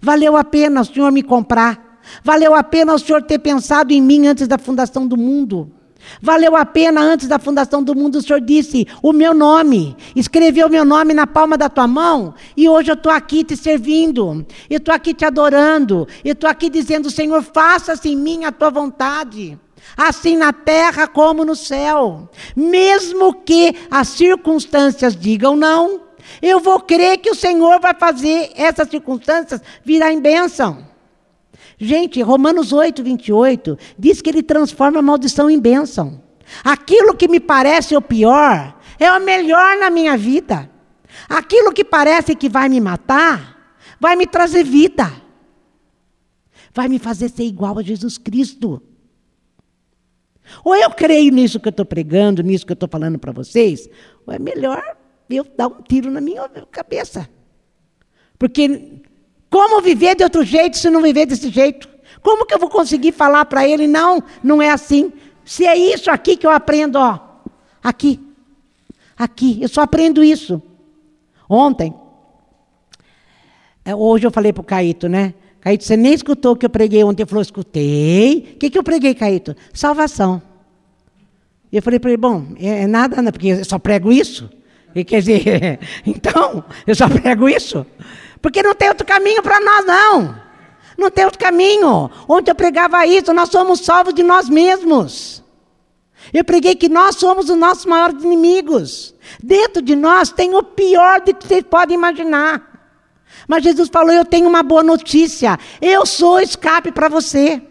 Valeu 0.00 0.36
a 0.36 0.42
pena 0.42 0.80
o 0.80 0.84
Senhor 0.84 1.12
me 1.12 1.22
comprar. 1.22 2.00
Valeu 2.24 2.52
a 2.52 2.64
pena 2.64 2.92
o 2.92 2.98
Senhor 2.98 3.22
ter 3.22 3.38
pensado 3.38 3.92
em 3.92 4.02
mim 4.02 4.26
antes 4.26 4.48
da 4.48 4.58
fundação 4.58 5.06
do 5.06 5.16
mundo. 5.16 5.70
Valeu 6.20 6.56
a 6.56 6.66
pena 6.66 7.00
antes 7.00 7.28
da 7.28 7.38
fundação 7.38 7.80
do 7.80 7.94
mundo, 7.94 8.16
o 8.16 8.22
Senhor 8.22 8.40
disse 8.40 8.88
o 9.00 9.12
meu 9.12 9.32
nome, 9.32 9.96
escreveu 10.16 10.66
o 10.66 10.70
meu 10.70 10.84
nome 10.84 11.14
na 11.14 11.26
palma 11.26 11.56
da 11.56 11.68
tua 11.68 11.86
mão, 11.86 12.34
e 12.56 12.68
hoje 12.68 12.90
eu 12.90 12.94
estou 12.94 13.12
aqui 13.12 13.44
te 13.44 13.56
servindo, 13.56 14.44
eu 14.68 14.78
estou 14.78 14.92
aqui 14.92 15.14
te 15.14 15.24
adorando, 15.24 16.08
eu 16.24 16.32
estou 16.32 16.50
aqui 16.50 16.68
dizendo: 16.68 17.08
Senhor, 17.08 17.40
faça-se 17.42 18.08
em 18.08 18.16
mim 18.16 18.44
a 18.44 18.50
tua 18.50 18.70
vontade 18.70 19.56
assim 19.96 20.36
na 20.36 20.52
terra 20.52 21.06
como 21.06 21.44
no 21.44 21.56
céu. 21.56 22.28
Mesmo 22.54 23.34
que 23.34 23.74
as 23.90 24.08
circunstâncias 24.08 25.16
digam 25.16 25.56
não, 25.56 26.02
eu 26.40 26.60
vou 26.60 26.80
crer 26.80 27.18
que 27.18 27.30
o 27.30 27.34
Senhor 27.34 27.80
vai 27.80 27.94
fazer 27.94 28.50
essas 28.54 28.88
circunstâncias 28.88 29.60
virar 29.84 30.12
em 30.12 30.20
bênção. 30.20 30.86
Gente, 31.78 32.20
Romanos 32.22 32.72
8, 32.72 33.02
28 33.02 33.78
diz 33.98 34.20
que 34.20 34.30
ele 34.30 34.42
transforma 34.42 34.98
a 34.98 35.02
maldição 35.02 35.48
em 35.48 35.58
bênção. 35.58 36.20
Aquilo 36.64 37.14
que 37.14 37.28
me 37.28 37.38
parece 37.38 37.96
o 37.96 38.02
pior 38.02 38.74
é 38.98 39.12
o 39.12 39.20
melhor 39.20 39.76
na 39.78 39.90
minha 39.90 40.16
vida. 40.16 40.70
Aquilo 41.28 41.72
que 41.72 41.84
parece 41.84 42.34
que 42.34 42.48
vai 42.48 42.68
me 42.68 42.80
matar, 42.80 43.76
vai 44.00 44.16
me 44.16 44.26
trazer 44.26 44.64
vida. 44.64 45.10
Vai 46.74 46.88
me 46.88 46.98
fazer 46.98 47.28
ser 47.28 47.44
igual 47.44 47.78
a 47.78 47.82
Jesus 47.82 48.18
Cristo. 48.18 48.82
Ou 50.64 50.74
eu 50.74 50.90
creio 50.90 51.32
nisso 51.32 51.60
que 51.60 51.68
eu 51.68 51.70
estou 51.70 51.86
pregando, 51.86 52.42
nisso 52.42 52.66
que 52.66 52.72
eu 52.72 52.74
estou 52.74 52.88
falando 52.88 53.18
para 53.18 53.32
vocês, 53.32 53.88
ou 54.26 54.32
é 54.32 54.38
melhor 54.38 54.82
eu 55.28 55.46
dar 55.56 55.68
um 55.68 55.82
tiro 55.82 56.10
na 56.10 56.20
minha 56.20 56.48
cabeça. 56.70 57.28
Porque 58.38 59.00
como 59.50 59.80
viver 59.80 60.14
de 60.14 60.24
outro 60.24 60.44
jeito 60.44 60.78
se 60.78 60.90
não 60.90 61.02
viver 61.02 61.26
desse 61.26 61.50
jeito? 61.50 61.88
Como 62.22 62.46
que 62.46 62.54
eu 62.54 62.58
vou 62.58 62.68
conseguir 62.68 63.12
falar 63.12 63.44
para 63.44 63.66
ele, 63.66 63.86
não, 63.86 64.22
não 64.42 64.60
é 64.60 64.70
assim? 64.70 65.12
Se 65.44 65.66
é 65.66 65.76
isso 65.76 66.10
aqui 66.10 66.36
que 66.36 66.46
eu 66.46 66.50
aprendo, 66.50 66.96
ó, 66.96 67.18
aqui, 67.82 68.20
aqui, 69.16 69.58
eu 69.62 69.68
só 69.68 69.82
aprendo 69.82 70.22
isso. 70.22 70.62
Ontem, 71.48 71.94
é, 73.84 73.94
hoje 73.94 74.26
eu 74.26 74.30
falei 74.30 74.52
para 74.52 74.60
o 74.60 74.64
Caíto, 74.64 75.08
né? 75.08 75.34
Caíto, 75.60 75.84
você 75.84 75.96
nem 75.96 76.14
escutou 76.14 76.52
o 76.52 76.56
que 76.56 76.64
eu 76.64 76.70
preguei 76.70 77.02
ontem. 77.02 77.22
Ele 77.22 77.28
falou, 77.28 77.42
escutei. 77.42 78.52
O 78.54 78.58
que, 78.58 78.70
que 78.70 78.78
eu 78.78 78.82
preguei, 78.82 79.14
Caíto? 79.14 79.56
Salvação. 79.72 80.40
E 81.70 81.76
eu 81.76 81.82
falei 81.82 81.98
para 81.98 82.10
ele, 82.10 82.16
bom, 82.16 82.46
é, 82.58 82.82
é 82.82 82.86
nada, 82.86 83.20
né, 83.20 83.30
porque 83.30 83.48
eu 83.48 83.64
só 83.64 83.78
prego 83.78 84.10
isso. 84.10 84.48
E 84.94 85.04
quer 85.04 85.20
dizer, 85.20 85.80
então, 86.06 86.64
eu 86.86 86.94
só 86.94 87.08
prego 87.08 87.48
isso. 87.48 87.84
Porque 88.40 88.62
não 88.62 88.74
tem 88.74 88.88
outro 88.88 89.06
caminho 89.06 89.42
para 89.42 89.60
nós, 89.60 89.84
não. 89.84 90.48
Não 90.96 91.10
tem 91.10 91.24
outro 91.24 91.38
caminho. 91.38 92.10
Ontem 92.28 92.50
eu 92.50 92.54
pregava 92.54 93.06
isso, 93.06 93.32
nós 93.32 93.50
somos 93.50 93.80
salvos 93.80 94.14
de 94.14 94.22
nós 94.22 94.48
mesmos. 94.48 95.44
Eu 96.32 96.44
preguei 96.44 96.74
que 96.74 96.88
nós 96.88 97.16
somos 97.16 97.48
os 97.48 97.56
nossos 97.56 97.86
maiores 97.86 98.22
inimigos. 98.22 99.14
Dentro 99.42 99.80
de 99.80 99.94
nós 99.94 100.30
tem 100.30 100.54
o 100.54 100.62
pior 100.62 101.20
de 101.20 101.32
que 101.32 101.46
vocês 101.46 101.62
podem 101.62 101.96
imaginar. 101.96 102.67
Mas 103.46 103.62
Jesus 103.62 103.88
falou: 103.88 104.12
Eu 104.12 104.24
tenho 104.24 104.48
uma 104.48 104.62
boa 104.62 104.82
notícia. 104.82 105.58
Eu 105.80 106.04
sou 106.06 106.40
escape 106.40 106.92
para 106.92 107.08
você. 107.08 107.62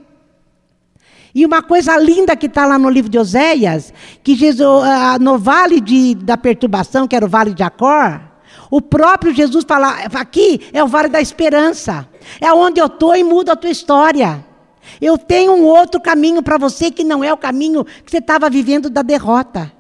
E 1.34 1.46
uma 1.46 1.62
coisa 1.62 1.96
linda 1.98 2.36
que 2.36 2.48
está 2.48 2.66
lá 2.66 2.80
no 2.80 2.90
livro 2.90 3.12
de 3.12 3.20
Oséias, 3.20 3.94
que 4.24 4.36
Jesus, 4.36 4.84
no 5.22 5.38
vale 5.38 5.80
de, 5.80 6.16
da 6.16 6.36
perturbação, 6.36 7.08
que 7.08 7.16
era 7.16 7.26
o 7.26 7.30
vale 7.30 7.54
de 7.54 7.62
Acor, 7.62 8.20
o 8.72 8.82
próprio 8.82 9.34
Jesus 9.34 9.64
fala: 9.68 10.00
aqui 10.14 10.62
é 10.74 10.84
o 10.84 10.88
vale 10.88 11.10
da 11.10 11.22
esperança. 11.22 12.08
É 12.42 12.52
onde 12.52 12.82
eu 12.82 12.88
estou 12.88 13.16
e 13.16 13.24
muda 13.24 13.54
a 13.54 13.56
tua 13.56 13.70
história. 13.70 14.44
Eu 15.02 15.18
tenho 15.18 15.54
um 15.54 15.66
outro 15.66 16.00
caminho 16.02 16.42
para 16.42 16.58
você 16.58 16.90
que 16.90 17.04
não 17.04 17.24
é 17.24 17.32
o 17.32 17.38
caminho 17.38 17.86
que 17.86 18.10
você 18.10 18.18
estava 18.18 18.50
vivendo 18.50 18.90
da 18.90 19.02
derrota. 19.02 19.72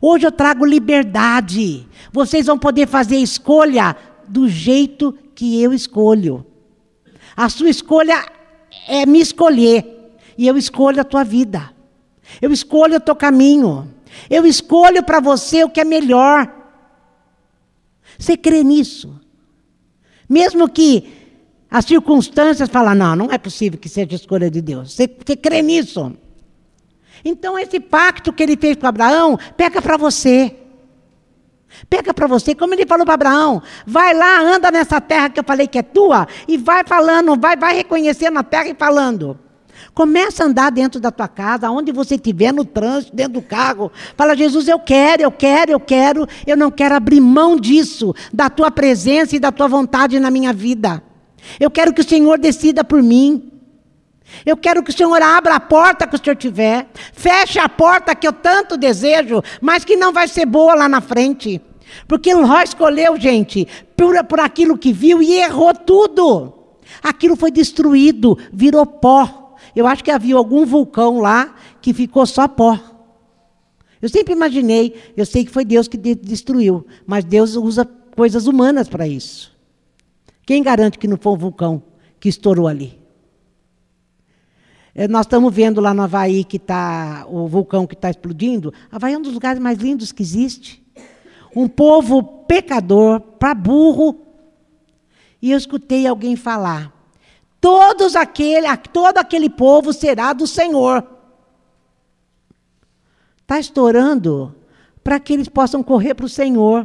Hoje 0.00 0.26
eu 0.26 0.32
trago 0.32 0.64
liberdade. 0.64 1.88
Vocês 2.12 2.46
vão 2.46 2.58
poder 2.58 2.86
fazer 2.86 3.16
escolha 3.16 3.96
do 4.28 4.48
jeito 4.48 5.12
que 5.34 5.62
eu 5.62 5.72
escolho. 5.72 6.44
A 7.36 7.48
sua 7.48 7.70
escolha 7.70 8.26
é 8.86 9.06
me 9.06 9.20
escolher. 9.20 10.18
E 10.36 10.46
eu 10.46 10.56
escolho 10.56 11.00
a 11.00 11.04
tua 11.04 11.24
vida. 11.24 11.70
Eu 12.40 12.52
escolho 12.52 12.96
o 12.96 13.00
teu 13.00 13.16
caminho. 13.16 13.92
Eu 14.28 14.46
escolho 14.46 15.02
para 15.02 15.20
você 15.20 15.64
o 15.64 15.70
que 15.70 15.80
é 15.80 15.84
melhor. 15.84 16.52
Você 18.18 18.36
crê 18.36 18.62
nisso? 18.62 19.20
Mesmo 20.28 20.68
que 20.68 21.12
as 21.70 21.84
circunstâncias 21.84 22.68
falem, 22.68 22.94
não, 22.94 23.14
não 23.14 23.32
é 23.32 23.38
possível 23.38 23.78
que 23.78 23.88
seja 23.88 24.14
escolha 24.14 24.50
de 24.50 24.60
Deus. 24.60 24.92
Você, 24.92 25.06
você 25.06 25.36
crê 25.36 25.62
nisso? 25.62 26.12
Então, 27.24 27.58
esse 27.58 27.80
pacto 27.80 28.32
que 28.32 28.42
ele 28.42 28.56
fez 28.56 28.76
com 28.76 28.86
Abraão, 28.86 29.38
pega 29.56 29.82
para 29.82 29.96
você. 29.96 30.56
Pega 31.88 32.12
para 32.12 32.26
você, 32.26 32.54
como 32.54 32.74
ele 32.74 32.86
falou 32.86 33.04
para 33.04 33.14
Abraão, 33.14 33.62
vai 33.86 34.14
lá, 34.14 34.40
anda 34.40 34.70
nessa 34.70 35.00
terra 35.00 35.30
que 35.30 35.38
eu 35.38 35.44
falei 35.44 35.66
que 35.66 35.78
é 35.78 35.82
tua, 35.82 36.26
e 36.46 36.56
vai 36.56 36.82
falando, 36.84 37.38
vai, 37.38 37.56
vai 37.56 37.74
reconhecendo 37.74 38.38
a 38.38 38.42
terra 38.42 38.68
e 38.68 38.74
falando. 38.74 39.38
Começa 39.94 40.44
a 40.44 40.46
andar 40.46 40.70
dentro 40.70 41.00
da 41.00 41.10
tua 41.10 41.28
casa, 41.28 41.70
onde 41.70 41.92
você 41.92 42.14
estiver, 42.14 42.52
no 42.52 42.64
trânsito, 42.64 43.14
dentro 43.14 43.34
do 43.34 43.42
carro. 43.42 43.90
Fala, 44.16 44.36
Jesus, 44.36 44.68
eu 44.68 44.78
quero, 44.78 45.22
eu 45.22 45.30
quero, 45.30 45.72
eu 45.72 45.80
quero, 45.80 46.26
eu 46.46 46.56
não 46.56 46.70
quero 46.70 46.94
abrir 46.94 47.20
mão 47.20 47.56
disso, 47.56 48.14
da 48.32 48.48
tua 48.48 48.70
presença 48.70 49.36
e 49.36 49.40
da 49.40 49.50
tua 49.50 49.68
vontade 49.68 50.20
na 50.20 50.30
minha 50.30 50.52
vida. 50.52 51.02
Eu 51.58 51.70
quero 51.70 51.92
que 51.92 52.00
o 52.00 52.08
Senhor 52.08 52.38
decida 52.38 52.84
por 52.84 53.02
mim. 53.02 53.57
Eu 54.44 54.56
quero 54.56 54.82
que 54.82 54.90
o 54.90 54.96
Senhor 54.96 55.20
abra 55.22 55.54
a 55.54 55.60
porta 55.60 56.06
que 56.06 56.16
o 56.16 56.18
Senhor 56.22 56.36
tiver. 56.36 56.86
Feche 57.12 57.58
a 57.58 57.68
porta 57.68 58.14
que 58.14 58.26
eu 58.26 58.32
tanto 58.32 58.76
desejo, 58.76 59.42
mas 59.60 59.84
que 59.84 59.96
não 59.96 60.12
vai 60.12 60.28
ser 60.28 60.46
boa 60.46 60.74
lá 60.74 60.88
na 60.88 61.00
frente. 61.00 61.60
Porque 62.06 62.34
Ló 62.34 62.60
escolheu, 62.60 63.18
gente, 63.18 63.66
por, 63.96 64.22
por 64.24 64.40
aquilo 64.40 64.76
que 64.76 64.92
viu 64.92 65.22
e 65.22 65.34
errou 65.34 65.74
tudo. 65.74 66.54
Aquilo 67.02 67.36
foi 67.36 67.50
destruído, 67.50 68.38
virou 68.52 68.84
pó. 68.84 69.56
Eu 69.74 69.86
acho 69.86 70.04
que 70.04 70.10
havia 70.10 70.36
algum 70.36 70.64
vulcão 70.64 71.20
lá 71.20 71.54
que 71.80 71.92
ficou 71.92 72.26
só 72.26 72.48
pó. 72.48 72.78
Eu 74.00 74.08
sempre 74.08 74.32
imaginei, 74.32 74.94
eu 75.16 75.26
sei 75.26 75.44
que 75.44 75.50
foi 75.50 75.64
Deus 75.64 75.88
que 75.88 75.96
destruiu, 75.96 76.86
mas 77.04 77.24
Deus 77.24 77.56
usa 77.56 77.84
coisas 78.14 78.46
humanas 78.46 78.88
para 78.88 79.08
isso. 79.08 79.52
Quem 80.46 80.62
garante 80.62 80.98
que 80.98 81.08
não 81.08 81.16
foi 81.16 81.32
um 81.32 81.36
vulcão 81.36 81.82
que 82.20 82.28
estourou 82.28 82.68
ali? 82.68 82.98
É, 84.98 85.06
nós 85.06 85.26
estamos 85.26 85.54
vendo 85.54 85.80
lá 85.80 85.94
no 85.94 86.02
Havaí 86.02 86.42
que 86.42 86.56
está 86.56 87.24
o 87.28 87.46
vulcão 87.46 87.86
que 87.86 87.94
está 87.94 88.10
explodindo. 88.10 88.74
Havaí 88.90 89.14
é 89.14 89.16
um 89.16 89.22
dos 89.22 89.32
lugares 89.32 89.62
mais 89.62 89.78
lindos 89.78 90.10
que 90.10 90.24
existe. 90.24 90.84
Um 91.54 91.68
povo 91.68 92.20
pecador, 92.20 93.20
para 93.20 93.54
burro. 93.54 94.20
E 95.40 95.52
eu 95.52 95.56
escutei 95.56 96.04
alguém 96.04 96.34
falar: 96.34 96.92
todos 97.60 98.16
aquele, 98.16 98.66
todo 98.92 99.18
aquele 99.18 99.48
povo 99.48 99.92
será 99.92 100.32
do 100.32 100.48
Senhor. 100.48 101.06
Está 103.42 103.60
estourando 103.60 104.52
para 105.04 105.20
que 105.20 105.32
eles 105.32 105.48
possam 105.48 105.80
correr 105.80 106.14
para 106.14 106.26
o 106.26 106.28
Senhor. 106.28 106.84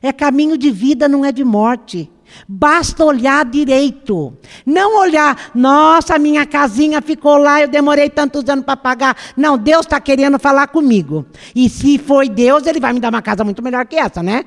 É 0.00 0.14
caminho 0.14 0.56
de 0.56 0.70
vida, 0.70 1.06
não 1.06 1.26
é 1.26 1.30
de 1.30 1.44
morte. 1.44 2.10
Basta 2.48 3.04
olhar 3.04 3.44
direito. 3.44 4.36
Não 4.64 4.98
olhar, 5.00 5.50
nossa, 5.54 6.18
minha 6.18 6.46
casinha 6.46 7.00
ficou 7.00 7.36
lá, 7.38 7.62
eu 7.62 7.68
demorei 7.68 8.10
tantos 8.10 8.48
anos 8.48 8.64
para 8.64 8.76
pagar. 8.76 9.16
Não, 9.36 9.56
Deus 9.56 9.86
está 9.86 10.00
querendo 10.00 10.38
falar 10.38 10.68
comigo. 10.68 11.26
E 11.54 11.68
se 11.68 11.98
foi 11.98 12.28
Deus, 12.28 12.66
Ele 12.66 12.80
vai 12.80 12.92
me 12.92 13.00
dar 13.00 13.08
uma 13.08 13.22
casa 13.22 13.44
muito 13.44 13.62
melhor 13.62 13.86
que 13.86 13.96
essa, 13.96 14.22
né? 14.22 14.44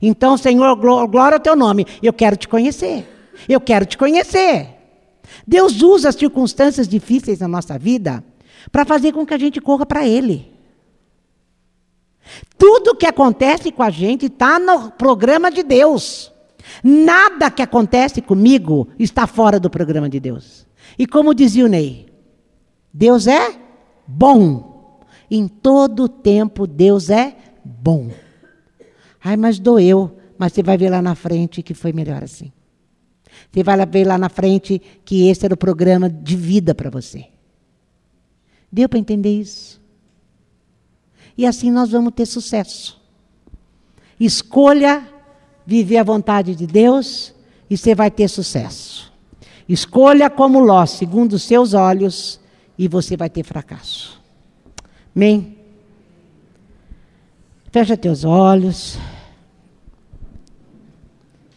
Então, 0.00 0.36
Senhor, 0.36 0.74
glória 0.76 1.36
ao 1.36 1.40
teu 1.40 1.54
nome. 1.54 1.86
Eu 2.02 2.12
quero 2.12 2.36
te 2.36 2.48
conhecer. 2.48 3.08
Eu 3.48 3.60
quero 3.60 3.86
te 3.86 3.96
conhecer. 3.96 4.68
Deus 5.46 5.80
usa 5.82 6.08
as 6.08 6.16
circunstâncias 6.16 6.88
difíceis 6.88 7.38
na 7.38 7.48
nossa 7.48 7.78
vida 7.78 8.24
para 8.70 8.84
fazer 8.84 9.12
com 9.12 9.24
que 9.24 9.34
a 9.34 9.38
gente 9.38 9.60
corra 9.60 9.86
para 9.86 10.06
Ele. 10.06 10.50
Tudo 12.56 12.94
que 12.94 13.06
acontece 13.06 13.70
com 13.72 13.82
a 13.82 13.90
gente 13.90 14.26
está 14.26 14.58
no 14.58 14.90
programa 14.90 15.50
de 15.50 15.62
Deus. 15.62 16.31
Nada 16.82 17.50
que 17.50 17.62
acontece 17.62 18.20
comigo 18.20 18.88
está 18.98 19.26
fora 19.26 19.58
do 19.58 19.70
programa 19.70 20.08
de 20.08 20.20
Deus. 20.20 20.66
E 20.98 21.06
como 21.06 21.34
dizia 21.34 21.64
o 21.64 21.68
Ney, 21.68 22.06
Deus 22.92 23.26
é 23.26 23.58
bom. 24.06 25.00
Em 25.30 25.48
todo 25.48 26.08
tempo 26.08 26.66
Deus 26.66 27.10
é 27.10 27.36
bom. 27.64 28.10
Ai, 29.22 29.36
mas 29.36 29.58
doeu. 29.58 30.18
Mas 30.36 30.52
você 30.52 30.62
vai 30.62 30.76
ver 30.76 30.90
lá 30.90 31.00
na 31.00 31.14
frente 31.14 31.62
que 31.62 31.74
foi 31.74 31.92
melhor 31.92 32.24
assim. 32.24 32.52
Você 33.50 33.62
vai 33.62 33.84
ver 33.86 34.06
lá 34.06 34.18
na 34.18 34.28
frente 34.28 34.80
que 35.04 35.28
esse 35.28 35.44
era 35.44 35.54
o 35.54 35.58
programa 35.58 36.08
de 36.08 36.36
vida 36.36 36.74
para 36.74 36.90
você. 36.90 37.26
Deu 38.70 38.88
para 38.88 38.98
entender 38.98 39.38
isso? 39.38 39.80
E 41.36 41.46
assim 41.46 41.70
nós 41.70 41.90
vamos 41.90 42.12
ter 42.14 42.26
sucesso. 42.26 43.00
Escolha 44.18 45.11
viver 45.66 45.98
a 45.98 46.02
vontade 46.04 46.54
de 46.54 46.66
Deus 46.66 47.34
e 47.68 47.76
você 47.76 47.94
vai 47.94 48.10
ter 48.10 48.28
sucesso. 48.28 49.12
Escolha 49.68 50.28
como 50.28 50.60
Ló, 50.60 50.84
segundo 50.86 51.34
os 51.34 51.42
seus 51.42 51.72
olhos, 51.72 52.40
e 52.76 52.88
você 52.88 53.16
vai 53.16 53.30
ter 53.30 53.44
fracasso. 53.44 54.20
Amém? 55.14 55.56
Fecha 57.70 57.96
teus 57.96 58.24
olhos. 58.24 58.98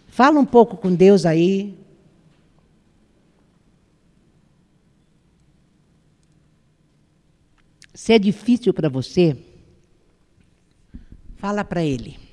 Fala 0.08 0.40
um 0.40 0.46
pouco 0.46 0.78
com 0.78 0.94
Deus 0.94 1.26
aí. 1.26 1.78
Se 7.94 8.14
é 8.14 8.20
difícil 8.20 8.74
para 8.74 8.88
você, 8.88 9.38
fala 11.38 11.64
para 11.66 11.84
Ele. 11.84 12.25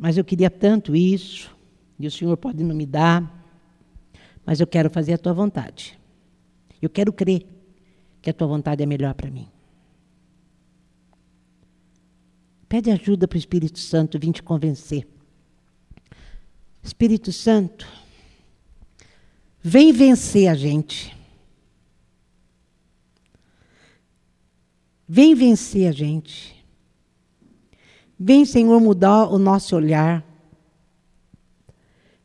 Mas 0.00 0.16
eu 0.16 0.24
queria 0.24 0.48
tanto 0.48 0.96
isso, 0.96 1.54
e 1.98 2.06
o 2.06 2.10
Senhor 2.10 2.34
pode 2.38 2.64
não 2.64 2.74
me 2.74 2.86
dar, 2.86 3.46
mas 4.46 4.58
eu 4.58 4.66
quero 4.66 4.88
fazer 4.88 5.12
a 5.12 5.18
tua 5.18 5.34
vontade. 5.34 6.00
Eu 6.80 6.88
quero 6.88 7.12
crer 7.12 7.46
que 8.22 8.30
a 8.30 8.32
tua 8.32 8.46
vontade 8.46 8.82
é 8.82 8.86
melhor 8.86 9.12
para 9.12 9.30
mim. 9.30 9.46
Pede 12.66 12.90
ajuda 12.90 13.28
para 13.28 13.36
o 13.36 13.38
Espírito 13.38 13.78
Santo 13.78 14.18
vir 14.18 14.32
te 14.32 14.42
convencer. 14.42 15.06
Espírito 16.82 17.30
Santo, 17.30 17.86
vem 19.62 19.92
vencer 19.92 20.48
a 20.48 20.54
gente. 20.54 21.14
Vem 25.06 25.34
vencer 25.34 25.88
a 25.88 25.92
gente. 25.92 26.59
Vem, 28.22 28.44
Senhor, 28.44 28.78
mudar 28.78 29.32
o 29.32 29.38
nosso 29.38 29.74
olhar. 29.74 30.22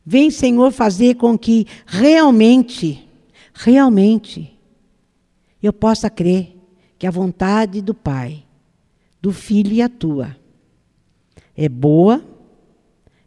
Vem, 0.04 0.30
Senhor, 0.30 0.70
fazer 0.70 1.14
com 1.14 1.38
que 1.38 1.66
realmente, 1.86 3.08
realmente, 3.54 4.54
eu 5.62 5.72
possa 5.72 6.10
crer 6.10 6.54
que 6.98 7.06
a 7.06 7.10
vontade 7.10 7.80
do 7.80 7.94
Pai, 7.94 8.44
do 9.22 9.32
Filho 9.32 9.72
e 9.72 9.80
a 9.80 9.88
tua 9.88 10.36
é 11.56 11.66
boa, 11.66 12.22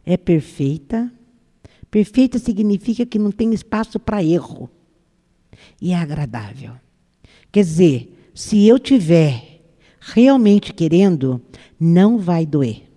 é 0.06 0.16
perfeita. 0.16 1.12
Perfeita 1.90 2.38
significa 2.38 3.04
que 3.04 3.18
não 3.18 3.32
tem 3.32 3.52
espaço 3.52 3.98
para 3.98 4.22
erro. 4.22 4.70
E 5.82 5.90
é 5.90 5.96
agradável. 5.96 6.74
Quer 7.50 7.64
dizer, 7.64 8.30
se 8.32 8.64
eu 8.64 8.78
tiver 8.78 9.49
realmente 10.00 10.72
querendo, 10.72 11.40
não 11.78 12.18
vai 12.18 12.46
doer, 12.46 12.90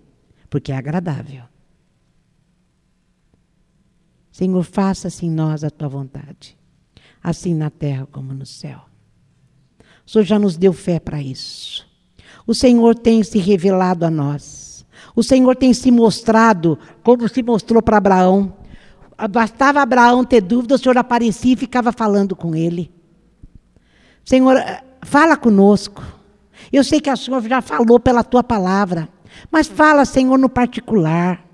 porque 0.48 0.72
é 0.72 0.76
agradável. 0.76 1.44
Senhor, 4.32 4.64
faça-se 4.64 5.26
em 5.26 5.30
nós 5.30 5.62
a 5.62 5.70
tua 5.70 5.88
vontade, 5.88 6.58
assim 7.22 7.54
na 7.54 7.70
terra 7.70 8.08
como 8.10 8.32
no 8.32 8.46
céu. 8.46 8.80
O 10.04 10.10
Senhor 10.10 10.24
já 10.24 10.38
nos 10.38 10.56
deu 10.56 10.72
fé 10.72 10.98
para 10.98 11.22
isso. 11.22 11.86
O 12.46 12.54
Senhor 12.54 12.96
tem 12.96 13.22
se 13.22 13.38
revelado 13.38 14.04
a 14.04 14.10
nós. 14.10 14.84
O 15.14 15.22
Senhor 15.22 15.54
tem 15.54 15.72
se 15.72 15.90
mostrado 15.90 16.78
como 17.02 17.28
se 17.28 17.42
mostrou 17.42 17.80
para 17.80 17.98
Abraão. 17.98 18.52
Bastava 19.30 19.80
Abraão 19.80 20.24
ter 20.24 20.40
dúvida, 20.40 20.74
o 20.74 20.78
Senhor 20.78 20.98
aparecia 20.98 21.52
e 21.52 21.56
ficava 21.56 21.92
falando 21.92 22.34
com 22.34 22.54
ele. 22.54 22.90
Senhor, 24.24 24.56
fala 25.02 25.36
conosco. 25.36 26.02
Eu 26.72 26.82
sei 26.84 27.00
que 27.00 27.10
o 27.10 27.16
Senhor 27.16 27.42
já 27.42 27.60
falou 27.60 27.98
pela 28.00 28.24
tua 28.24 28.42
palavra, 28.42 29.08
mas 29.50 29.66
fala, 29.66 30.04
Senhor, 30.04 30.38
no 30.38 30.48
particular. 30.48 31.44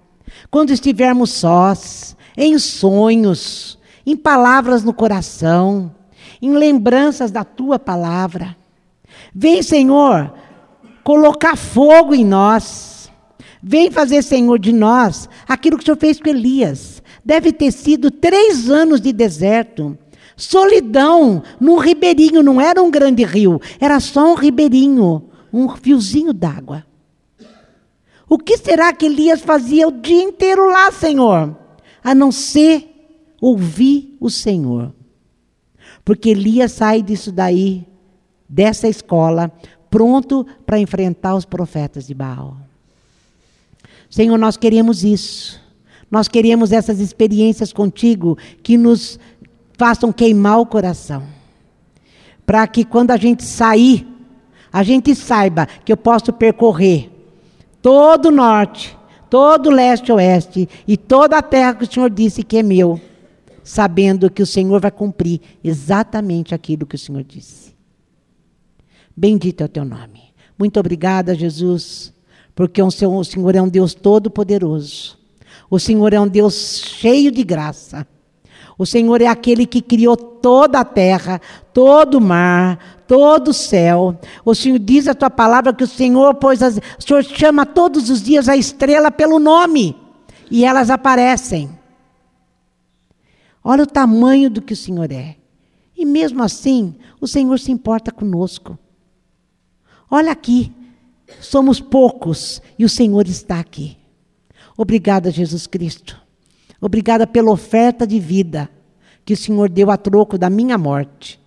Quando 0.50 0.70
estivermos 0.70 1.30
sós, 1.30 2.16
em 2.36 2.58
sonhos, 2.58 3.78
em 4.06 4.16
palavras 4.16 4.82
no 4.82 4.92
coração, 4.92 5.94
em 6.40 6.52
lembranças 6.52 7.30
da 7.30 7.44
tua 7.44 7.78
palavra. 7.78 8.56
Vem, 9.34 9.62
Senhor, 9.62 10.32
colocar 11.04 11.56
fogo 11.56 12.14
em 12.14 12.24
nós. 12.24 13.10
Vem 13.62 13.90
fazer, 13.90 14.22
Senhor, 14.22 14.58
de 14.58 14.72
nós 14.72 15.28
aquilo 15.46 15.76
que 15.76 15.82
o 15.82 15.86
Senhor 15.86 15.98
fez 15.98 16.18
com 16.18 16.30
Elias. 16.30 17.02
Deve 17.24 17.52
ter 17.52 17.70
sido 17.70 18.10
três 18.10 18.70
anos 18.70 19.00
de 19.00 19.12
deserto. 19.12 19.98
Solidão 20.40 21.42
num 21.60 21.76
ribeirinho, 21.76 22.42
não 22.42 22.58
era 22.58 22.82
um 22.82 22.90
grande 22.90 23.24
rio, 23.24 23.60
era 23.78 24.00
só 24.00 24.32
um 24.32 24.34
ribeirinho, 24.34 25.28
um 25.52 25.68
fiozinho 25.68 26.32
d'água. 26.32 26.86
O 28.26 28.38
que 28.38 28.56
será 28.56 28.90
que 28.92 29.04
Elias 29.04 29.42
fazia 29.42 29.86
o 29.86 29.92
dia 29.92 30.22
inteiro 30.22 30.66
lá, 30.66 30.90
Senhor? 30.90 31.54
A 32.02 32.14
não 32.14 32.32
ser 32.32 32.88
ouvir 33.38 34.16
o 34.18 34.30
Senhor. 34.30 34.94
Porque 36.04 36.30
Elias 36.30 36.72
sai 36.72 37.02
disso 37.02 37.30
daí, 37.30 37.86
dessa 38.48 38.88
escola, 38.88 39.52
pronto 39.90 40.46
para 40.64 40.78
enfrentar 40.78 41.34
os 41.34 41.44
profetas 41.44 42.06
de 42.06 42.14
Baal. 42.14 42.56
Senhor, 44.08 44.38
nós 44.38 44.56
queremos 44.56 45.04
isso. 45.04 45.60
Nós 46.10 46.28
queremos 46.28 46.72
essas 46.72 46.98
experiências 46.98 47.72
contigo 47.72 48.38
que 48.62 48.76
nos 48.76 49.18
façam 49.80 50.12
queimar 50.12 50.60
o 50.60 50.66
coração. 50.66 51.22
Para 52.44 52.66
que 52.66 52.84
quando 52.84 53.12
a 53.12 53.16
gente 53.16 53.42
sair, 53.42 54.06
a 54.70 54.82
gente 54.82 55.14
saiba 55.14 55.66
que 55.86 55.90
eu 55.90 55.96
posso 55.96 56.34
percorrer 56.34 57.10
todo 57.80 58.26
o 58.26 58.30
norte, 58.30 58.94
todo 59.30 59.70
o 59.70 59.72
leste 59.72 60.12
oeste 60.12 60.68
e 60.86 60.98
toda 60.98 61.38
a 61.38 61.42
terra 61.42 61.72
que 61.76 61.84
o 61.84 61.90
Senhor 61.90 62.10
disse 62.10 62.42
que 62.42 62.58
é 62.58 62.62
meu, 62.62 63.00
sabendo 63.64 64.28
que 64.28 64.42
o 64.42 64.46
Senhor 64.46 64.78
vai 64.82 64.90
cumprir 64.90 65.40
exatamente 65.64 66.54
aquilo 66.54 66.84
que 66.84 66.96
o 66.96 66.98
Senhor 66.98 67.24
disse. 67.24 67.74
Bendito 69.16 69.62
é 69.62 69.64
o 69.64 69.68
teu 69.68 69.86
nome. 69.86 70.34
Muito 70.58 70.78
obrigada, 70.78 71.34
Jesus, 71.34 72.12
porque 72.54 72.82
o 72.82 72.90
Senhor 72.90 73.56
é 73.56 73.62
um 73.62 73.68
Deus 73.68 73.94
todo-poderoso. 73.94 75.18
O 75.70 75.78
Senhor 75.78 76.12
é 76.12 76.20
um 76.20 76.28
Deus 76.28 76.82
cheio 76.84 77.30
de 77.30 77.42
graça. 77.42 78.06
O 78.80 78.86
Senhor 78.86 79.20
é 79.20 79.26
aquele 79.26 79.66
que 79.66 79.82
criou 79.82 80.16
toda 80.16 80.80
a 80.80 80.84
terra, 80.86 81.38
todo 81.70 82.14
o 82.14 82.20
mar, 82.20 83.04
todo 83.06 83.48
o 83.48 83.52
céu. 83.52 84.18
O 84.42 84.54
Senhor 84.54 84.78
diz 84.78 85.06
a 85.06 85.12
tua 85.12 85.28
palavra 85.28 85.74
que 85.74 85.84
o 85.84 85.86
Senhor, 85.86 86.36
pois 86.36 86.62
as, 86.62 86.78
o 86.78 87.02
Senhor 87.06 87.22
chama 87.22 87.66
todos 87.66 88.08
os 88.08 88.22
dias 88.22 88.48
a 88.48 88.56
estrela 88.56 89.10
pelo 89.10 89.38
nome 89.38 89.94
e 90.50 90.64
elas 90.64 90.88
aparecem. 90.88 91.68
Olha 93.62 93.82
o 93.82 93.86
tamanho 93.86 94.48
do 94.48 94.62
que 94.62 94.72
o 94.72 94.76
Senhor 94.76 95.12
é. 95.12 95.36
E 95.94 96.06
mesmo 96.06 96.42
assim, 96.42 96.94
o 97.20 97.28
Senhor 97.28 97.58
se 97.58 97.70
importa 97.70 98.10
conosco. 98.10 98.78
Olha 100.10 100.32
aqui, 100.32 100.72
somos 101.38 101.82
poucos 101.82 102.62
e 102.78 102.86
o 102.86 102.88
Senhor 102.88 103.28
está 103.28 103.60
aqui. 103.60 103.98
Obrigada, 104.74 105.30
Jesus 105.30 105.66
Cristo. 105.66 106.29
Obrigada 106.80 107.26
pela 107.26 107.50
oferta 107.50 108.06
de 108.06 108.18
vida 108.18 108.70
que 109.24 109.34
o 109.34 109.36
Senhor 109.36 109.68
deu 109.68 109.90
a 109.90 109.96
troco 109.96 110.38
da 110.38 110.48
minha 110.48 110.78
morte, 110.78 111.38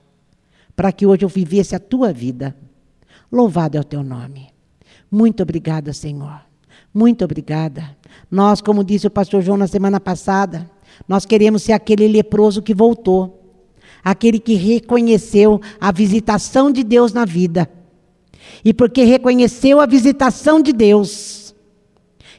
para 0.75 0.91
que 0.91 1.05
hoje 1.05 1.25
eu 1.25 1.29
vivesse 1.29 1.75
a 1.75 1.79
tua 1.79 2.13
vida. 2.13 2.55
Louvado 3.31 3.77
é 3.77 3.79
o 3.79 3.83
teu 3.83 4.03
nome. 4.03 4.49
Muito 5.09 5.41
obrigada, 5.41 5.91
Senhor. 5.91 6.41
Muito 6.93 7.25
obrigada. 7.25 7.97
Nós, 8.29 8.61
como 8.61 8.83
disse 8.83 9.07
o 9.07 9.11
pastor 9.11 9.41
João 9.41 9.57
na 9.57 9.67
semana 9.67 9.99
passada, 9.99 10.69
nós 11.07 11.25
queremos 11.25 11.63
ser 11.63 11.73
aquele 11.73 12.07
leproso 12.07 12.61
que 12.61 12.73
voltou, 12.73 13.57
aquele 14.03 14.39
que 14.39 14.53
reconheceu 14.53 15.59
a 15.79 15.91
visitação 15.91 16.71
de 16.71 16.83
Deus 16.83 17.11
na 17.11 17.25
vida. 17.25 17.69
E 18.63 18.73
porque 18.73 19.03
reconheceu 19.03 19.79
a 19.79 19.85
visitação 19.85 20.61
de 20.61 20.71
Deus, 20.71 21.55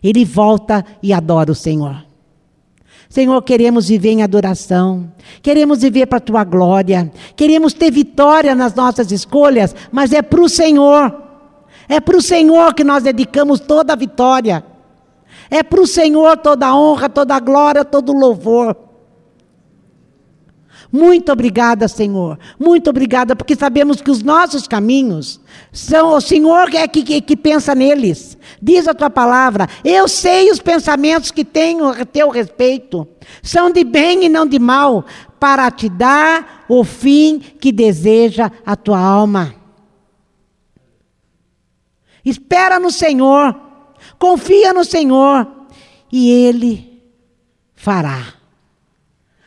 ele 0.03 0.25
volta 0.25 0.85
e 1.03 1.13
adora 1.13 1.51
o 1.51 1.55
Senhor. 1.55 2.14
Senhor, 3.15 3.41
queremos 3.43 3.87
viver 3.87 4.11
em 4.11 4.25
adoração, 4.25 5.09
queremos 5.41 5.83
viver 5.83 6.05
para 6.07 6.19
a 6.19 6.21
tua 6.21 6.43
glória, 6.43 7.13
queremos 7.37 7.73
ter 7.73 7.89
vitória 7.89 8.57
nas 8.57 8.75
nossas 8.75 9.13
escolhas, 9.13 9.73
mas 9.93 10.13
é 10.13 10.21
para 10.21 10.41
o 10.41 10.49
Senhor, 10.49 11.23
é 11.89 12.01
para 12.01 12.17
o 12.17 12.21
Senhor 12.21 12.75
que 12.75 12.83
nós 12.83 13.05
dedicamos 13.05 13.61
toda 13.61 13.93
a 13.93 13.97
vitória, 13.97 14.65
é 15.49 15.63
para 15.63 15.81
o 15.81 15.87
Senhor 15.87 16.37
toda 16.39 16.67
a 16.67 16.77
honra, 16.77 17.09
toda 17.09 17.37
a 17.37 17.39
glória, 17.39 17.85
todo 17.85 18.11
o 18.11 18.19
louvor. 18.19 18.77
Muito 20.97 21.33
obrigada, 21.33 21.89
Senhor. 21.89 22.39
Muito 22.57 22.89
obrigada, 22.89 23.35
porque 23.35 23.57
sabemos 23.57 24.01
que 24.01 24.13
os 24.13 24.23
nossos 24.23 24.69
caminhos 24.69 25.41
são 25.73 26.13
o 26.13 26.21
Senhor 26.21 26.71
que, 26.71 26.77
é 26.77 26.87
que, 26.87 27.21
que 27.21 27.37
pensa 27.37 27.75
neles. 27.75 28.39
Diz 28.63 28.87
a 28.87 28.95
tua 28.95 29.11
palavra: 29.11 29.69
Eu 29.85 30.07
sei 30.07 30.53
os 30.53 30.61
pensamentos 30.61 31.33
que 31.33 31.45
tenho 31.45 31.89
a 31.89 32.05
teu 32.05 32.29
respeito. 32.29 33.09
São 33.43 33.73
de 33.73 33.83
bem 33.83 34.27
e 34.27 34.29
não 34.29 34.47
de 34.47 34.61
mal, 34.61 35.05
para 35.41 35.69
te 35.69 35.89
dar 35.89 36.65
o 36.69 36.85
fim 36.85 37.41
que 37.41 37.73
deseja 37.73 38.53
a 38.65 38.77
tua 38.77 39.01
alma. 39.01 39.53
Espera 42.25 42.79
no 42.79 42.93
Senhor, 42.93 43.53
confia 44.17 44.73
no 44.73 44.85
Senhor, 44.85 45.45
e 46.13 46.31
Ele 46.31 47.03
fará. 47.75 48.35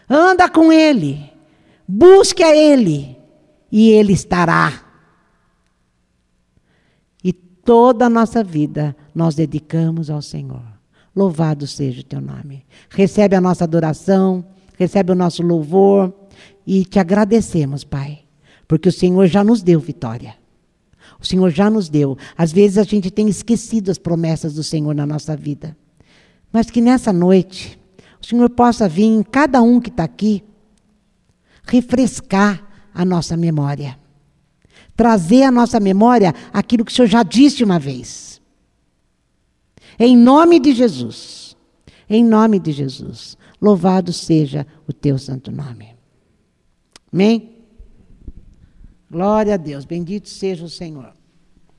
Anda 0.10 0.50
com 0.50 0.74
Ele. 0.74 1.37
Busque 1.88 2.44
a 2.44 2.56
Ele 2.56 3.18
e 3.72 3.90
Ele 3.92 4.12
estará. 4.12 4.84
E 7.24 7.32
toda 7.32 8.08
a 8.08 8.10
nossa 8.10 8.44
vida 8.44 8.96
nós 9.16 9.36
dedicamos 9.36 10.10
ao 10.10 10.22
Senhor. 10.22 10.64
Louvado 11.16 11.66
seja 11.66 12.02
o 12.02 12.04
teu 12.04 12.20
nome. 12.20 12.66
Recebe 12.90 13.36
a 13.36 13.42
nossa 13.42 13.64
adoração, 13.64 14.46
recebe 14.78 15.12
o 15.12 15.16
nosso 15.16 15.42
louvor 15.42 16.14
e 16.66 16.84
te 16.84 17.00
agradecemos, 17.00 17.84
Pai, 17.84 18.20
porque 18.68 18.90
o 18.90 18.92
Senhor 18.92 19.26
já 19.28 19.44
nos 19.44 19.64
deu 19.64 19.80
vitória. 19.80 20.36
O 21.20 21.26
Senhor 21.26 21.50
já 21.50 21.70
nos 21.70 21.90
deu. 21.90 22.18
Às 22.38 22.52
vezes 22.52 22.78
a 22.78 22.84
gente 22.84 23.10
tem 23.10 23.28
esquecido 23.28 23.90
as 23.90 23.98
promessas 23.98 24.54
do 24.54 24.64
Senhor 24.64 24.94
na 24.94 25.06
nossa 25.06 25.36
vida. 25.36 25.76
Mas 26.52 26.70
que 26.70 26.82
nessa 26.82 27.12
noite 27.12 27.80
o 28.22 28.26
Senhor 28.26 28.50
possa 28.50 28.88
vir 28.88 29.06
em 29.06 29.24
cada 29.24 29.62
um 29.62 29.80
que 29.80 29.90
está 29.90 30.04
aqui 30.04 30.44
refrescar 31.68 32.64
a 32.94 33.06
nossa 33.06 33.38
memória. 33.38 33.98
Trazer 34.96 35.44
à 35.44 35.52
nossa 35.52 35.80
memória 35.80 36.34
aquilo 36.52 36.84
que 36.84 36.92
o 36.92 36.96
Senhor 36.96 37.08
já 37.08 37.24
disse 37.24 37.64
uma 37.64 37.78
vez. 37.78 38.42
Em 40.00 40.16
nome 40.16 40.60
de 40.60 40.74
Jesus. 40.74 41.56
Em 42.10 42.24
nome 42.24 42.60
de 42.60 42.72
Jesus. 42.72 43.38
Louvado 43.62 44.14
seja 44.14 44.66
o 44.88 44.94
teu 44.94 45.18
santo 45.18 45.52
nome. 45.52 45.96
Amém? 47.12 47.58
Glória 49.10 49.56
a 49.56 49.58
Deus. 49.58 49.86
Bendito 49.86 50.30
seja 50.30 50.64
o 50.64 50.70
Senhor. 50.70 51.17